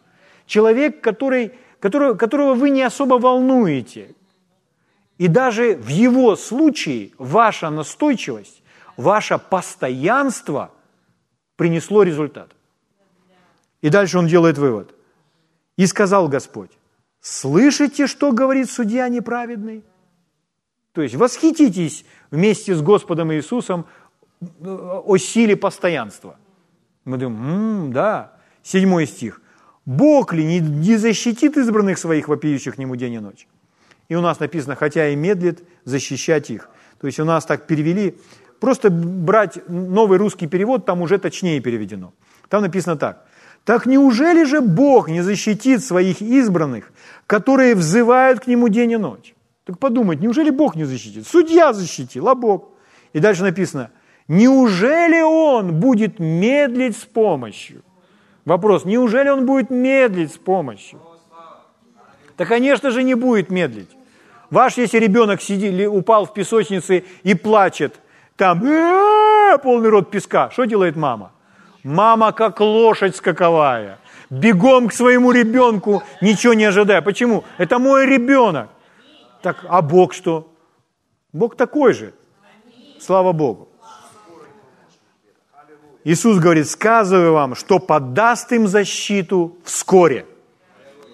человек, 0.47 0.99
который, 0.99 1.53
которого, 1.87 2.15
которого 2.15 2.53
вы 2.53 2.69
не 2.69 2.83
особо 2.83 3.15
волнуете, 3.19 4.13
и 5.17 5.27
даже 5.27 5.75
в 5.75 5.87
его 5.87 6.35
случае 6.35 7.11
ваша 7.17 7.69
настойчивость, 7.69 8.61
ваше 8.97 9.37
постоянство 9.37 10.71
принесло 11.55 12.03
результат. 12.03 12.51
И 13.81 13.89
дальше 13.89 14.17
он 14.17 14.27
делает 14.27 14.57
вывод. 14.57 14.93
И 15.77 15.87
сказал 15.87 16.27
Господь, 16.27 16.71
слышите, 17.21 18.07
что 18.07 18.31
говорит 18.31 18.69
судья 18.69 19.07
неправедный? 19.09 19.83
То 20.91 21.01
есть 21.01 21.15
восхититесь 21.15 22.05
вместе 22.31 22.75
с 22.75 22.81
Господом 22.81 23.31
Иисусом 23.31 23.85
э, 24.41 24.45
о 24.65 25.17
силе 25.17 25.55
постоянства. 25.55 26.37
Мы 27.05 27.17
думаем, 27.17 27.49
м-м, 27.49 27.93
да, 27.93 28.33
седьмой 28.63 29.07
стих. 29.07 29.41
Бог 29.87 30.33
ли 30.33 30.43
не, 30.43 30.97
защитит 30.97 31.55
избранных 31.55 31.97
своих, 31.97 32.27
вопиющих 32.27 32.75
к 32.75 32.77
Нему 32.77 32.97
день 32.97 33.13
и 33.13 33.19
ночь? 33.19 33.47
И 34.09 34.15
у 34.15 34.21
нас 34.21 34.37
написано, 34.41 34.75
хотя 34.75 35.07
и 35.07 35.15
медлит 35.15 35.63
защищать 35.85 36.49
их. 36.49 36.69
То 36.99 37.07
есть 37.07 37.21
у 37.21 37.25
нас 37.25 37.45
так 37.45 37.67
перевели. 37.67 38.17
Просто 38.59 38.89
брать 38.89 39.59
новый 39.69 40.17
русский 40.17 40.47
перевод, 40.47 40.85
там 40.85 41.01
уже 41.01 41.17
точнее 41.19 41.61
переведено. 41.61 42.11
Там 42.49 42.63
написано 42.63 42.97
так. 42.97 43.25
Так 43.63 43.85
неужели 43.85 44.43
же 44.43 44.59
Бог 44.59 45.07
не 45.07 45.21
защитит 45.21 45.81
своих 45.81 46.21
избранных, 46.21 46.91
которые 47.25 47.73
взывают 47.73 48.41
к 48.41 48.47
Нему 48.47 48.67
день 48.67 48.91
и 48.91 48.97
ночь? 48.97 49.35
Так 49.63 49.79
подумать, 49.79 50.19
неужели 50.19 50.49
Бог 50.49 50.75
не 50.75 50.83
защитит? 50.83 51.25
Судья 51.25 51.71
защитил, 51.71 52.27
а 52.27 52.35
Бог. 52.35 52.71
И 53.13 53.19
дальше 53.19 53.43
написано, 53.43 53.91
неужели 54.27 55.21
Он 55.21 55.79
будет 55.79 56.19
медлить 56.19 56.97
с 56.97 57.05
помощью? 57.05 57.83
Вопрос, 58.47 58.85
неужели 58.85 59.27
Он 59.27 59.45
будет 59.45 59.69
медлить 59.69 60.33
с 60.33 60.37
помощью? 60.37 61.01
Да, 62.37 62.45
конечно 62.45 62.91
же, 62.91 63.03
не 63.03 63.13
будет 63.13 63.51
медлить. 63.51 63.89
Ваш, 64.49 64.77
если 64.77 64.99
ребенок 64.99 65.41
сидит, 65.41 65.85
упал 65.89 66.25
в 66.25 66.33
песочнице 66.33 67.03
и 67.23 67.35
плачет, 67.35 67.99
там 68.37 68.61
полный 69.61 69.89
рот 69.89 70.09
песка, 70.09 70.49
что 70.51 70.63
делает 70.63 70.95
мама? 70.95 71.33
Мама 71.83 72.31
как 72.31 72.61
лошадь 72.61 73.17
скаковая, 73.17 73.99
бегом 74.29 74.87
к 74.87 74.93
своему 74.93 75.33
ребенку, 75.33 76.01
ничего 76.21 76.53
не 76.53 76.63
ожидая. 76.63 77.01
Почему? 77.01 77.43
Это 77.57 77.79
мой 77.79 78.05
ребенок. 78.05 78.69
Так, 79.41 79.65
а 79.67 79.81
Бог 79.81 80.13
что? 80.13 80.49
Бог 81.33 81.57
такой 81.57 81.91
же. 81.91 82.13
Слава 82.97 83.33
Богу. 83.33 83.66
Иисус 86.07 86.39
говорит, 86.39 86.69
сказываю 86.69 87.33
вам, 87.33 87.53
что 87.53 87.79
подаст 87.79 88.53
им 88.53 88.65
защиту 88.65 89.57
вскоре. 89.65 90.25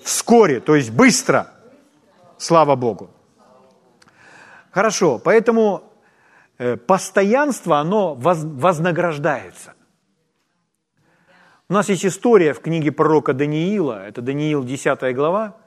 Вскоре, 0.03 0.59
то 0.59 0.75
есть 0.75 0.91
быстро. 0.91 1.47
Слава 2.37 2.75
Богу. 2.75 3.09
Хорошо, 4.69 5.17
поэтому 5.17 5.91
э, 6.59 6.77
постоянство, 6.77 7.79
оно 7.79 8.13
вознаграждается. 8.13 9.73
У 11.69 11.73
нас 11.73 11.89
есть 11.89 12.05
история 12.05 12.53
в 12.53 12.59
книге 12.59 12.91
пророка 12.91 13.33
Даниила, 13.33 14.07
это 14.07 14.21
Даниил 14.21 14.63
10 14.63 15.15
глава. 15.15 15.57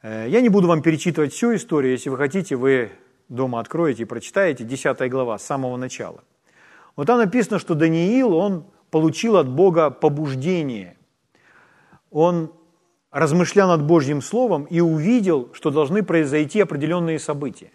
Э, 0.00 0.24
я 0.26 0.40
не 0.40 0.48
буду 0.48 0.66
вам 0.66 0.80
перечитывать 0.80 1.34
всю 1.34 1.54
историю, 1.54 1.92
если 1.92 2.08
вы 2.08 2.16
хотите, 2.16 2.56
вы 2.56 2.90
дома 3.28 3.60
откроете 3.60 4.04
и 4.04 4.06
прочитаете 4.06 4.64
10 4.64 5.10
глава 5.10 5.36
с 5.36 5.44
самого 5.44 5.76
начала. 5.76 6.22
Вот 7.00 7.06
там 7.06 7.16
написано, 7.16 7.58
что 7.58 7.74
Даниил, 7.74 8.34
он 8.34 8.66
получил 8.90 9.38
от 9.38 9.48
Бога 9.48 9.88
побуждение. 9.88 10.98
Он 12.10 12.52
размышлял 13.10 13.68
над 13.68 13.82
Божьим 13.82 14.20
Словом 14.20 14.64
и 14.64 14.80
увидел, 14.80 15.48
что 15.54 15.70
должны 15.70 16.02
произойти 16.02 16.60
определенные 16.60 17.18
события. 17.18 17.70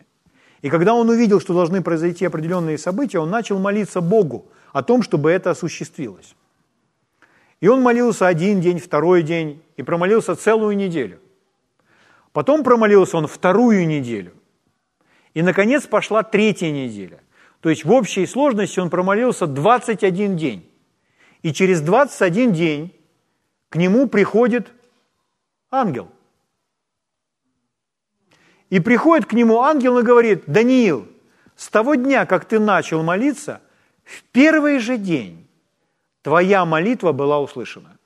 И 0.61 0.69
когда 0.69 0.93
он 0.93 1.09
увидел, 1.09 1.41
что 1.41 1.55
должны 1.55 1.81
произойти 1.81 2.23
определенные 2.23 2.77
события, 2.77 3.17
он 3.17 3.31
начал 3.31 3.57
молиться 3.57 3.99
Богу 3.99 4.45
о 4.73 4.83
том, 4.83 5.01
чтобы 5.01 5.31
это 5.31 5.49
осуществилось. 5.49 6.35
И 7.61 7.67
он 7.67 7.81
молился 7.81 8.27
один 8.27 8.61
день, 8.61 8.77
второй 8.77 9.23
день, 9.23 9.59
и 9.75 9.81
промолился 9.81 10.35
целую 10.35 10.77
неделю. 10.77 11.19
Потом 12.31 12.63
промолился 12.63 13.17
он 13.17 13.25
вторую 13.25 13.87
неделю. 13.87 14.33
И, 15.33 15.41
наконец, 15.41 15.87
пошла 15.87 16.21
третья 16.21 16.69
неделя. 16.69 17.21
То 17.65 17.71
есть 17.71 17.83
в 17.83 17.91
общей 17.91 18.27
сложности 18.27 18.79
он 18.79 18.91
промолился 18.91 19.47
21 19.47 20.37
день. 20.37 20.69
И 21.41 21.51
через 21.51 21.81
21 21.81 22.53
день 22.53 22.95
к 23.69 23.77
нему 23.77 24.07
приходит 24.07 24.71
ангел. 25.71 26.11
И 28.69 28.79
приходит 28.79 29.25
к 29.25 29.33
нему 29.33 29.61
ангел 29.61 29.97
и 29.97 30.03
говорит, 30.03 30.43
Даниил, 30.45 31.07
с 31.55 31.69
того 31.69 31.95
дня, 31.95 32.27
как 32.27 32.45
ты 32.45 32.59
начал 32.59 33.01
молиться, 33.01 33.63
в 34.03 34.21
первый 34.25 34.77
же 34.77 34.99
день 34.99 35.47
твоя 36.21 36.65
молитва 36.65 37.13
была 37.13 37.41
услышана. 37.41 37.97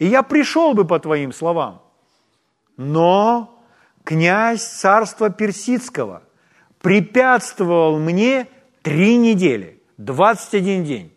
И 0.00 0.06
я 0.06 0.24
пришел 0.24 0.74
бы 0.74 0.84
по 0.84 0.98
твоим 0.98 1.32
словам. 1.32 1.80
Но 2.76 3.56
князь 4.02 4.66
царства 4.66 5.30
Персидского 5.30 6.24
препятствовал 6.80 8.00
мне 8.00 8.48
три 8.86 9.16
недели, 9.16 9.82
21 9.98 10.84
день. 10.84 11.12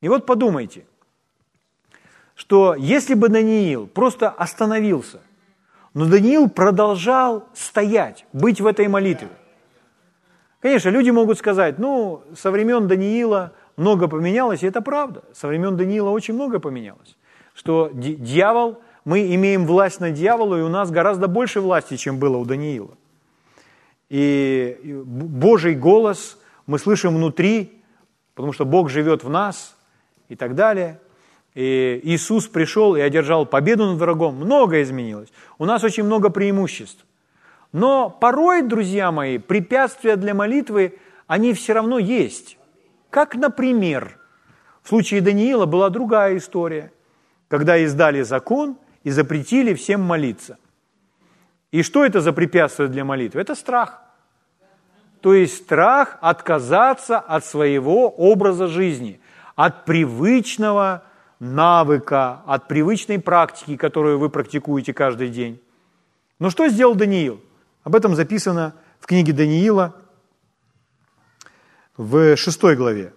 И 0.00 0.08
вот 0.08 0.26
подумайте, 0.26 0.84
что 2.34 2.74
если 2.74 3.14
бы 3.14 3.28
Даниил 3.28 3.86
просто 3.86 4.28
остановился, 4.28 5.20
но 5.94 6.06
Даниил 6.06 6.50
продолжал 6.50 7.44
стоять, 7.54 8.26
быть 8.32 8.60
в 8.60 8.66
этой 8.66 8.88
молитве. 8.88 9.28
Конечно, 10.60 10.88
люди 10.88 11.10
могут 11.10 11.38
сказать, 11.38 11.78
ну, 11.78 12.24
со 12.36 12.50
времен 12.50 12.88
Даниила 12.88 13.52
много 13.76 14.08
поменялось, 14.08 14.64
и 14.64 14.66
это 14.66 14.80
правда. 14.80 15.22
Со 15.32 15.46
времен 15.46 15.76
Даниила 15.76 16.10
очень 16.10 16.34
много 16.34 16.58
поменялось. 16.58 17.16
Что 17.54 17.90
дьявол, 17.92 18.82
мы 19.04 19.32
имеем 19.36 19.66
власть 19.66 20.00
над 20.00 20.14
дьяволом, 20.14 20.58
и 20.58 20.62
у 20.62 20.68
нас 20.68 20.90
гораздо 20.90 21.28
больше 21.28 21.60
власти, 21.60 21.96
чем 21.96 22.18
было 22.18 22.38
у 22.38 22.44
Даниила. 22.44 22.96
И 24.08 24.78
Божий 25.04 25.74
голос 25.74 26.38
мы 26.66 26.78
слышим 26.78 27.16
внутри, 27.16 27.82
потому 28.34 28.52
что 28.52 28.64
Бог 28.64 28.90
живет 28.90 29.24
в 29.24 29.30
нас 29.30 29.76
и 30.28 30.36
так 30.36 30.54
далее. 30.54 31.00
И 31.54 32.00
Иисус 32.04 32.48
пришел 32.48 32.96
и 32.96 33.00
одержал 33.00 33.46
победу 33.46 33.86
над 33.86 33.98
врагом. 33.98 34.36
Многое 34.36 34.82
изменилось. 34.82 35.32
У 35.58 35.64
нас 35.64 35.82
очень 35.82 36.04
много 36.04 36.28
преимуществ. 36.28 37.04
Но 37.72 38.10
порой, 38.10 38.62
друзья 38.62 39.10
мои, 39.10 39.38
препятствия 39.38 40.16
для 40.16 40.34
молитвы, 40.34 40.98
они 41.26 41.52
все 41.54 41.72
равно 41.72 41.98
есть. 41.98 42.58
Как, 43.10 43.34
например, 43.34 44.18
в 44.82 44.88
случае 44.88 45.20
Даниила 45.20 45.66
была 45.66 45.90
другая 45.90 46.36
история, 46.36 46.92
когда 47.48 47.76
издали 47.78 48.22
закон 48.22 48.76
и 49.02 49.10
запретили 49.10 49.74
всем 49.74 50.02
молиться. 50.02 50.58
И 51.76 51.82
что 51.82 52.06
это 52.06 52.22
за 52.22 52.32
препятствие 52.32 52.88
для 52.88 53.04
молитвы? 53.04 53.38
Это 53.38 53.54
страх. 53.54 54.00
То 55.20 55.34
есть 55.34 55.56
страх 55.56 56.16
отказаться 56.22 57.18
от 57.18 57.44
своего 57.44 58.08
образа 58.08 58.66
жизни, 58.66 59.20
от 59.56 59.84
привычного 59.84 61.02
навыка, 61.38 62.40
от 62.46 62.66
привычной 62.66 63.18
практики, 63.18 63.76
которую 63.76 64.18
вы 64.18 64.30
практикуете 64.30 64.94
каждый 64.94 65.28
день. 65.28 65.60
Но 66.38 66.48
что 66.48 66.66
сделал 66.68 66.94
Даниил? 66.94 67.42
Об 67.84 67.94
этом 67.94 68.14
записано 68.14 68.72
в 68.98 69.06
книге 69.06 69.34
Даниила– 69.34 69.96
в 71.98 72.36
6 72.36 72.62
главе. 72.74 73.12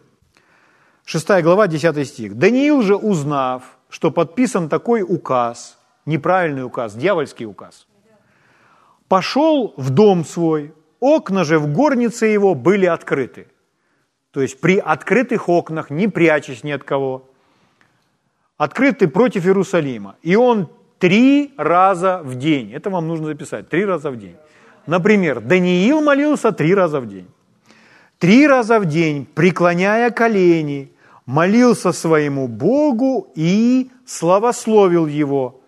6 1.06 1.43
глава, 1.43 1.67
10 1.67 2.06
стих. 2.06 2.36
«Даниил 2.36 2.82
же, 2.82 2.98
узнав, 2.98 3.63
что 3.89 4.12
подписан 4.12 4.67
такой 4.67 5.02
указ, 5.02 5.78
неправильный 6.06 6.65
указ, 6.65 6.95
дьявольский 6.95 7.45
указ, 7.45 7.88
пошел 9.10 9.74
в 9.76 9.89
дом 9.89 10.24
свой, 10.24 10.74
окна 11.02 11.43
же 11.43 11.60
в 11.60 11.67
горнице 11.74 12.28
его 12.28 12.56
были 12.56 12.86
открыты». 12.86 13.48
То 14.32 14.41
есть 14.41 14.62
при 14.62 14.78
открытых 14.78 15.50
окнах, 15.50 15.89
не 15.89 16.08
прячась 16.08 16.63
ни 16.63 16.72
от 16.72 16.84
кого, 16.84 17.30
открыты 18.58 19.08
против 19.08 19.45
Иерусалима. 19.45 20.15
И 20.22 20.36
он 20.36 20.69
три 21.00 21.54
раза 21.58 22.22
в 22.24 22.36
день, 22.36 22.72
это 22.72 22.89
вам 22.89 23.08
нужно 23.08 23.28
записать, 23.28 23.67
три 23.69 23.86
раза 23.86 24.12
в 24.12 24.17
день. 24.17 24.38
Например, 24.86 25.41
Даниил 25.41 26.02
молился 26.02 26.52
три 26.52 26.74
раза 26.74 27.02
в 27.02 27.08
день 27.08 27.28
три 28.19 28.45
раза 28.45 28.80
в 28.80 28.86
день, 28.86 29.26
преклоняя 29.26 30.12
колени, 30.12 30.91
молился 31.26 31.91
своему 31.91 32.48
Богу 32.48 33.32
и 33.36 33.89
славословил 34.06 35.08
Его, 35.08 35.59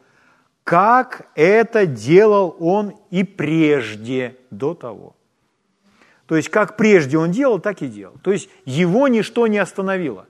как 0.71 1.27
это 1.35 1.85
делал 1.85 2.55
он 2.57 2.93
и 3.09 3.25
прежде 3.25 4.37
до 4.51 4.73
того. 4.73 5.17
То 6.27 6.37
есть, 6.37 6.47
как 6.47 6.77
прежде 6.77 7.17
он 7.17 7.31
делал, 7.31 7.59
так 7.59 7.81
и 7.81 7.87
делал. 7.87 8.15
То 8.23 8.31
есть, 8.31 8.49
его 8.63 9.09
ничто 9.09 9.47
не 9.47 9.57
остановило. 9.57 10.27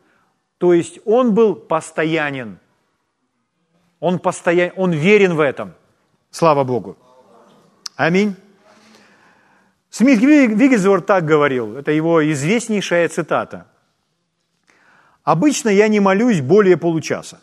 То 0.58 0.74
есть, 0.74 1.00
он 1.06 1.36
был 1.36 1.54
постоянен. 1.54 2.58
Он, 4.00 4.18
постоян, 4.18 4.72
он 4.78 4.94
верен 4.94 5.36
в 5.36 5.40
этом. 5.42 5.76
Слава 6.32 6.64
Богу. 6.64 6.98
Аминь. 7.96 8.36
Смит 9.92 10.20
Вигельсворт 10.20 11.06
так 11.06 11.24
говорил, 11.24 11.78
это 11.78 11.92
его 11.92 12.28
известнейшая 12.32 13.08
цитата. 13.10 13.68
«Обычно 15.24 15.70
я 15.70 15.88
не 15.88 16.00
молюсь 16.00 16.42
более 16.42 16.78
получаса». 16.78 17.40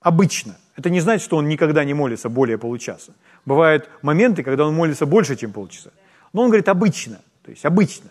Обычно. 0.00 0.56
Это 0.76 0.90
не 0.90 1.00
значит, 1.00 1.24
что 1.24 1.36
он 1.36 1.48
никогда 1.48 1.84
не 1.84 1.94
молится 1.94 2.28
более 2.28 2.58
получаса. 2.58 3.14
Бывают 3.44 3.88
моменты, 4.02 4.42
когда 4.42 4.66
он 4.66 4.74
молится 4.74 5.06
больше, 5.06 5.36
чем 5.36 5.52
полчаса. 5.52 5.90
Но 6.32 6.42
он 6.42 6.48
говорит 6.48 6.68
обычно, 6.68 7.20
то 7.42 7.50
есть 7.50 7.64
обычно. 7.64 8.10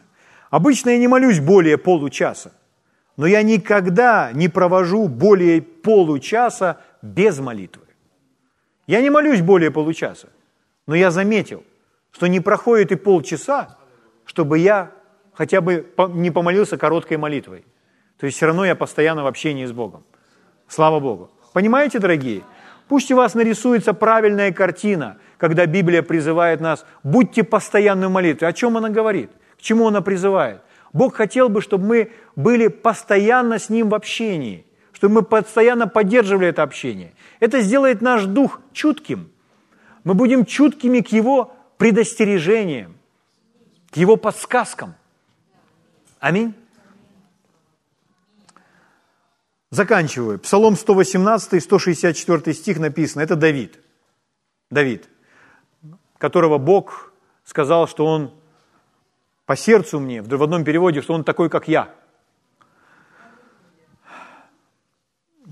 Обычно 0.50 0.90
я 0.90 0.98
не 0.98 1.08
молюсь 1.08 1.40
более 1.40 1.78
получаса, 1.78 2.52
но 3.18 3.28
я 3.28 3.44
никогда 3.44 4.32
не 4.34 4.50
провожу 4.50 5.08
более 5.08 5.62
получаса 5.62 6.80
без 7.02 7.40
молитвы. 7.40 7.84
Я 8.88 9.02
не 9.02 9.10
молюсь 9.10 9.42
более 9.42 9.72
получаса, 9.72 10.30
но 10.88 10.96
я 10.96 11.12
заметил– 11.12 11.64
что 12.16 12.28
не 12.28 12.40
проходит 12.40 12.94
и 12.94 12.96
полчаса, 12.96 13.78
чтобы 14.26 14.58
я 14.58 14.92
хотя 15.34 15.60
бы 15.60 15.86
не 16.14 16.32
помолился 16.32 16.78
короткой 16.78 17.18
молитвой. 17.18 17.66
То 18.18 18.26
есть 18.26 18.38
все 18.38 18.46
равно 18.46 18.64
я 18.64 18.74
постоянно 18.74 19.24
в 19.24 19.28
общении 19.28 19.66
с 19.66 19.74
Богом. 19.74 20.06
Слава 20.70 21.02
Богу. 21.02 21.30
Понимаете, 21.52 22.00
дорогие? 22.00 22.44
Пусть 22.88 23.12
у 23.12 23.16
вас 23.16 23.34
нарисуется 23.34 23.94
правильная 23.94 24.52
картина, 24.52 25.18
когда 25.38 25.66
Библия 25.66 26.02
призывает 26.02 26.62
нас, 26.62 26.86
будьте 27.04 27.44
постоянны 27.44 28.10
в. 28.10 28.44
О 28.44 28.54
чем 28.54 28.78
она 28.78 28.90
говорит? 28.90 29.32
К 29.58 29.62
чему 29.62 29.88
она 29.88 30.02
призывает? 30.02 30.62
Бог 30.94 31.16
хотел 31.16 31.50
бы, 31.50 31.62
чтобы 31.62 31.86
мы 31.86 32.12
были 32.36 32.68
постоянно 32.68 33.60
с 33.60 33.70
Ним 33.70 33.90
в 33.90 33.96
общении, 33.96 34.66
чтобы 34.94 35.16
мы 35.16 35.22
постоянно 35.24 35.88
поддерживали 35.88 36.48
это 36.48 36.64
общение. 36.64 37.14
Это 37.40 37.60
сделает 37.62 38.02
наш 38.02 38.24
дух 38.26 38.62
чутким. 38.72 39.30
Мы 40.04 40.14
будем 40.14 40.46
чуткими 40.46 41.02
к 41.02 41.10
Его 41.10 41.54
предостережениям, 41.78 42.96
к 43.92 43.98
Его 43.98 44.16
подсказкам. 44.16 44.96
Аминь. 46.20 46.54
Заканчиваю. 49.72 50.40
Псалом 50.40 50.76
118, 50.76 51.62
164 51.64 52.54
стих 52.54 52.80
написано. 52.80 53.22
Это 53.22 53.36
Давид. 53.36 53.80
Давид, 54.70 55.08
которого 56.18 56.58
Бог 56.58 57.14
сказал, 57.44 57.88
что 57.88 58.06
он 58.06 58.32
по 59.46 59.56
сердцу 59.56 60.00
мне, 60.00 60.22
в 60.22 60.44
одном 60.44 60.64
переводе, 60.64 61.02
что 61.02 61.14
он 61.14 61.24
такой, 61.24 61.50
как 61.50 61.68
я. 61.68 61.94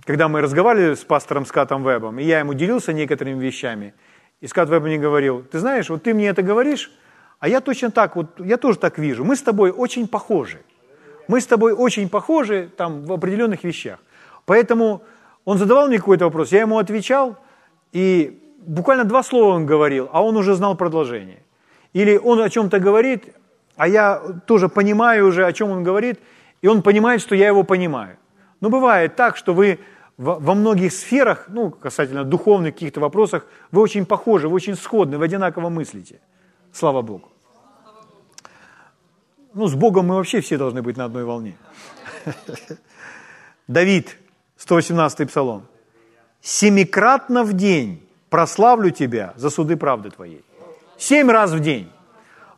Когда 0.04 0.28
мы 0.28 0.41
разговаривали 0.41 0.95
с 0.95 1.04
пастором 1.04 1.45
Скатом 1.45 1.84
Вебом, 1.84 2.19
и 2.19 2.23
я 2.23 2.39
ему 2.39 2.54
делился 2.54 2.91
некоторыми 2.91 3.39
вещами, 3.39 3.93
и 4.41 4.47
Скат 4.47 4.67
Веб 4.67 4.84
мне 4.84 4.97
говорил, 4.97 5.43
ты 5.43 5.60
знаешь, 5.60 5.89
вот 5.89 6.04
ты 6.04 6.13
мне 6.13 6.28
это 6.28 6.41
говоришь, 6.41 6.91
а 7.39 7.47
я 7.47 7.62
точно 7.62 7.91
так, 7.91 8.15
вот 8.15 8.39
я 8.39 8.58
тоже 8.58 8.80
так 8.80 8.97
вижу. 8.97 9.23
Мы 9.23 9.36
с 9.36 9.41
тобой 9.41 9.71
очень 9.71 10.08
похожи. 10.08 10.62
Мы 11.27 11.39
с 11.39 11.47
тобой 11.47 11.73
очень 11.73 12.09
похожи 12.09 12.69
там 12.77 13.05
в 13.05 13.13
определенных 13.13 13.63
вещах. 13.63 13.99
Поэтому 14.45 15.01
он 15.45 15.57
задавал 15.57 15.88
мне 15.88 15.97
какой-то 15.97 16.25
вопрос, 16.25 16.51
я 16.51 16.62
ему 16.62 16.77
отвечал, 16.77 17.38
и 17.91 18.39
буквально 18.65 19.03
два 19.03 19.23
слова 19.23 19.55
он 19.55 19.65
говорил, 19.65 20.09
а 20.12 20.23
он 20.23 20.38
уже 20.38 20.55
знал 20.55 20.75
продолжение. 20.75 21.43
Или 21.93 22.17
он 22.17 22.39
о 22.41 22.49
чем-то 22.49 22.79
говорит, 22.79 23.36
а 23.75 23.88
я 23.88 24.21
тоже 24.47 24.69
понимаю 24.69 25.27
уже, 25.27 25.45
о 25.45 25.53
чем 25.53 25.71
он 25.71 25.83
говорит, 25.83 26.19
и 26.62 26.67
он 26.67 26.81
понимает, 26.81 27.21
что 27.21 27.36
я 27.36 27.47
его 27.47 27.63
понимаю. 27.63 28.17
Но 28.62 28.69
бывает 28.69 29.15
так, 29.15 29.38
что 29.38 29.53
вы 29.53 29.79
во 30.17 30.55
многих 30.55 30.93
сферах, 30.93 31.45
ну, 31.49 31.71
касательно 31.71 32.23
духовных 32.23 32.73
каких-то 32.73 32.99
вопросах, 32.99 33.45
вы 33.71 33.81
очень 33.81 34.05
похожи, 34.05 34.47
вы 34.47 34.55
очень 34.55 34.75
сходны, 34.75 35.17
вы 35.17 35.25
одинаково 35.25 35.69
мыслите. 35.69 36.19
Слава 36.71 37.01
Богу. 37.01 37.33
Ну, 39.54 39.68
с 39.68 39.76
Богом 39.76 40.08
мы 40.08 40.16
вообще 40.16 40.42
все 40.42 40.58
должны 40.58 40.82
быть 40.82 40.98
на 40.98 41.06
одной 41.06 41.24
волне. 41.24 41.56
Давид, 43.68 44.18
118 44.58 45.30
псалом. 45.30 45.68
«Семикратно 46.42 47.44
в 47.44 47.54
день 47.54 48.06
прославлю 48.30 48.89
тебя 48.89 49.34
за 49.38 49.50
суды 49.50 49.78
правды 49.78 50.10
твоей». 50.10 50.44
Семь 50.98 51.30
раз 51.30 51.52
в 51.52 51.60
день. 51.60 51.89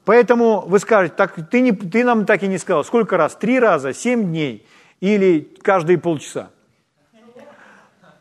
Поэтому 0.05 0.61
вы 0.61 0.79
скажете, 0.79 1.15
так 1.15 1.35
ты, 1.49 1.61
не, 1.61 1.71
ты 1.71 2.03
нам 2.03 2.25
так 2.25 2.43
и 2.43 2.47
не 2.47 2.57
сказал, 2.57 2.83
сколько 2.83 3.17
раз? 3.17 3.35
Три 3.35 3.59
раза, 3.59 3.93
семь 3.93 4.25
дней 4.25 4.67
или 4.99 5.39
каждые 5.61 5.97
полчаса? 5.97 6.49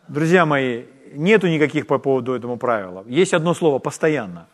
Друзья 0.09 0.47
мои, 0.47 0.85
нету 1.13 1.47
никаких 1.47 1.87
по 1.87 1.99
поводу 1.99 2.33
этому 2.33 2.57
правила. 2.57 3.05
Есть 3.07 3.35
одно 3.35 3.55
слово– 3.55 3.79
постоянно. 3.81 4.47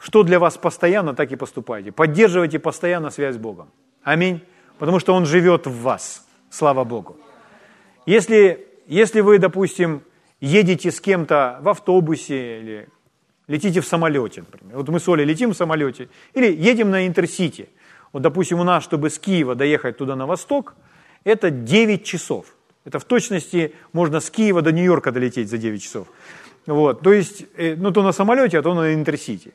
Что 0.00 0.22
для 0.22 0.38
вас 0.38 0.56
постоянно, 0.56 1.14
так 1.14 1.30
и 1.30 1.36
поступайте. 1.36 1.92
Поддерживайте 1.92 2.58
постоянно 2.58 3.10
связь 3.10 3.34
с 3.34 3.38
Богом. 3.38 3.68
Аминь. 4.02 4.40
Потому 4.78 4.98
что 4.98 5.14
Он 5.14 5.26
живет 5.26 5.66
в 5.66 5.82
вас. 5.82 6.26
Слава 6.48 6.84
Богу. 6.84 7.18
Если, 8.06 8.66
если 8.86 9.20
вы, 9.20 9.38
допустим, 9.38 10.02
едете 10.40 10.90
с 10.90 11.00
кем-то 11.00 11.58
в 11.60 11.68
автобусе 11.68 12.60
или 12.60 12.88
летите 13.46 13.80
в 13.82 13.86
самолете, 13.86 14.40
например. 14.40 14.76
Вот 14.76 14.88
мы 14.88 15.00
с 15.00 15.08
Олей 15.08 15.26
летим 15.26 15.50
в 15.50 15.56
самолете 15.56 16.08
или 16.34 16.46
едем 16.46 16.90
на 16.90 17.06
Интерсити. 17.06 17.68
Вот, 18.12 18.22
допустим, 18.22 18.58
у 18.58 18.64
нас, 18.64 18.82
чтобы 18.82 19.10
с 19.10 19.18
Киева 19.18 19.54
доехать 19.54 19.98
туда 19.98 20.16
на 20.16 20.26
восток, 20.26 20.74
это 21.24 21.50
9 21.50 22.04
часов. 22.04 22.46
Это 22.84 22.98
в 22.98 23.04
точности 23.04 23.74
можно 23.92 24.20
с 24.20 24.30
Киева 24.30 24.62
до 24.62 24.72
Нью-Йорка 24.72 25.12
долететь 25.12 25.50
за 25.50 25.58
9 25.58 25.82
часов. 25.82 26.08
Вот, 26.66 27.02
то 27.02 27.12
есть, 27.12 27.44
э, 27.56 27.74
ну, 27.76 27.90
то 27.90 28.02
на 28.02 28.12
самолете, 28.12 28.58
а 28.58 28.62
то 28.62 28.74
на 28.74 28.94
Интерсити. 28.94 29.52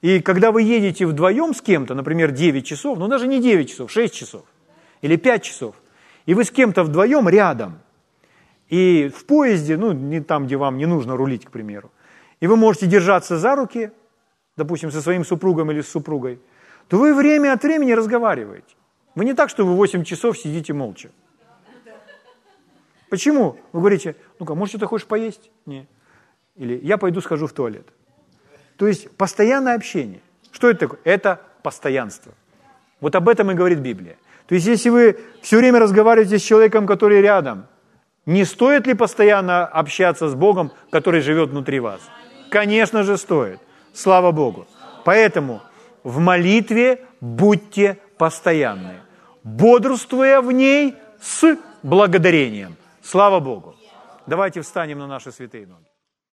И 0.00 0.20
когда 0.20 0.52
вы 0.52 0.62
едете 0.62 1.06
вдвоем 1.06 1.54
с 1.54 1.60
кем-то, 1.60 1.94
например, 1.94 2.30
9 2.30 2.64
часов, 2.64 2.98
ну 2.98 3.08
даже 3.08 3.26
не 3.26 3.40
9 3.40 3.68
часов, 3.68 3.90
6 3.90 4.14
часов 4.14 4.44
или 5.02 5.16
5 5.16 5.42
часов, 5.42 5.76
и 6.26 6.34
вы 6.34 6.44
с 6.44 6.50
кем-то 6.50 6.84
вдвоем 6.84 7.28
рядом, 7.28 7.80
и 8.68 9.10
в 9.14 9.24
поезде, 9.24 9.76
ну 9.76 9.92
не 9.92 10.20
там, 10.20 10.46
где 10.46 10.56
вам 10.56 10.76
не 10.76 10.86
нужно 10.86 11.16
рулить, 11.16 11.44
к 11.44 11.50
примеру, 11.50 11.90
и 12.38 12.46
вы 12.46 12.56
можете 12.56 12.86
держаться 12.86 13.38
за 13.38 13.56
руки, 13.56 13.90
допустим, 14.56 14.92
со 14.92 15.02
своим 15.02 15.24
супругом 15.24 15.72
или 15.72 15.80
с 15.80 15.88
супругой, 15.88 16.40
то 16.86 16.98
вы 16.98 17.14
время 17.14 17.52
от 17.52 17.62
времени 17.62 17.92
разговариваете. 17.92 18.76
Вы 19.16 19.24
не 19.24 19.34
так, 19.34 19.50
что 19.50 19.66
вы 19.66 19.74
8 19.74 20.04
часов 20.04 20.38
сидите 20.38 20.72
молча. 20.72 21.10
Почему? 23.10 23.58
Вы 23.72 23.80
говорите, 23.80 24.14
ну-ка, 24.38 24.54
может, 24.54 24.78
ты 24.78 24.86
хочешь 24.86 25.06
поесть? 25.06 25.50
Нет. 25.66 25.88
Или 26.54 26.78
я 26.84 26.98
пойду 26.98 27.20
схожу 27.20 27.46
в 27.46 27.52
туалет. 27.52 27.88
То 28.78 28.86
есть 28.86 29.10
постоянное 29.16 29.74
общение. 29.74 30.20
Что 30.52 30.70
это 30.70 30.80
такое? 30.80 31.00
Это 31.04 31.40
постоянство. 31.62 32.32
Вот 33.00 33.14
об 33.14 33.28
этом 33.28 33.50
и 33.50 33.54
говорит 33.54 33.80
Библия. 33.80 34.16
То 34.46 34.54
есть 34.54 34.66
если 34.66 34.88
вы 34.88 35.18
все 35.42 35.58
время 35.58 35.80
разговариваете 35.80 36.38
с 36.38 36.42
человеком, 36.42 36.86
который 36.86 37.20
рядом, 37.20 37.66
не 38.24 38.44
стоит 38.44 38.86
ли 38.86 38.94
постоянно 38.94 39.66
общаться 39.66 40.28
с 40.28 40.34
Богом, 40.34 40.72
который 40.90 41.20
живет 41.20 41.50
внутри 41.50 41.80
вас? 41.80 42.00
Конечно 42.50 43.02
же 43.02 43.18
стоит. 43.18 43.58
Слава 43.92 44.30
Богу. 44.32 44.66
Поэтому 45.04 45.60
в 46.04 46.18
молитве 46.18 47.04
будьте 47.20 47.98
постоянны, 48.16 49.00
бодрствуя 49.42 50.40
в 50.40 50.52
ней 50.52 50.94
с 51.20 51.56
благодарением. 51.82 52.76
Слава 53.02 53.40
Богу. 53.40 53.74
Давайте 54.26 54.60
встанем 54.60 54.98
на 54.98 55.06
наши 55.06 55.32
святые 55.32 55.66
ноги. 55.66 55.87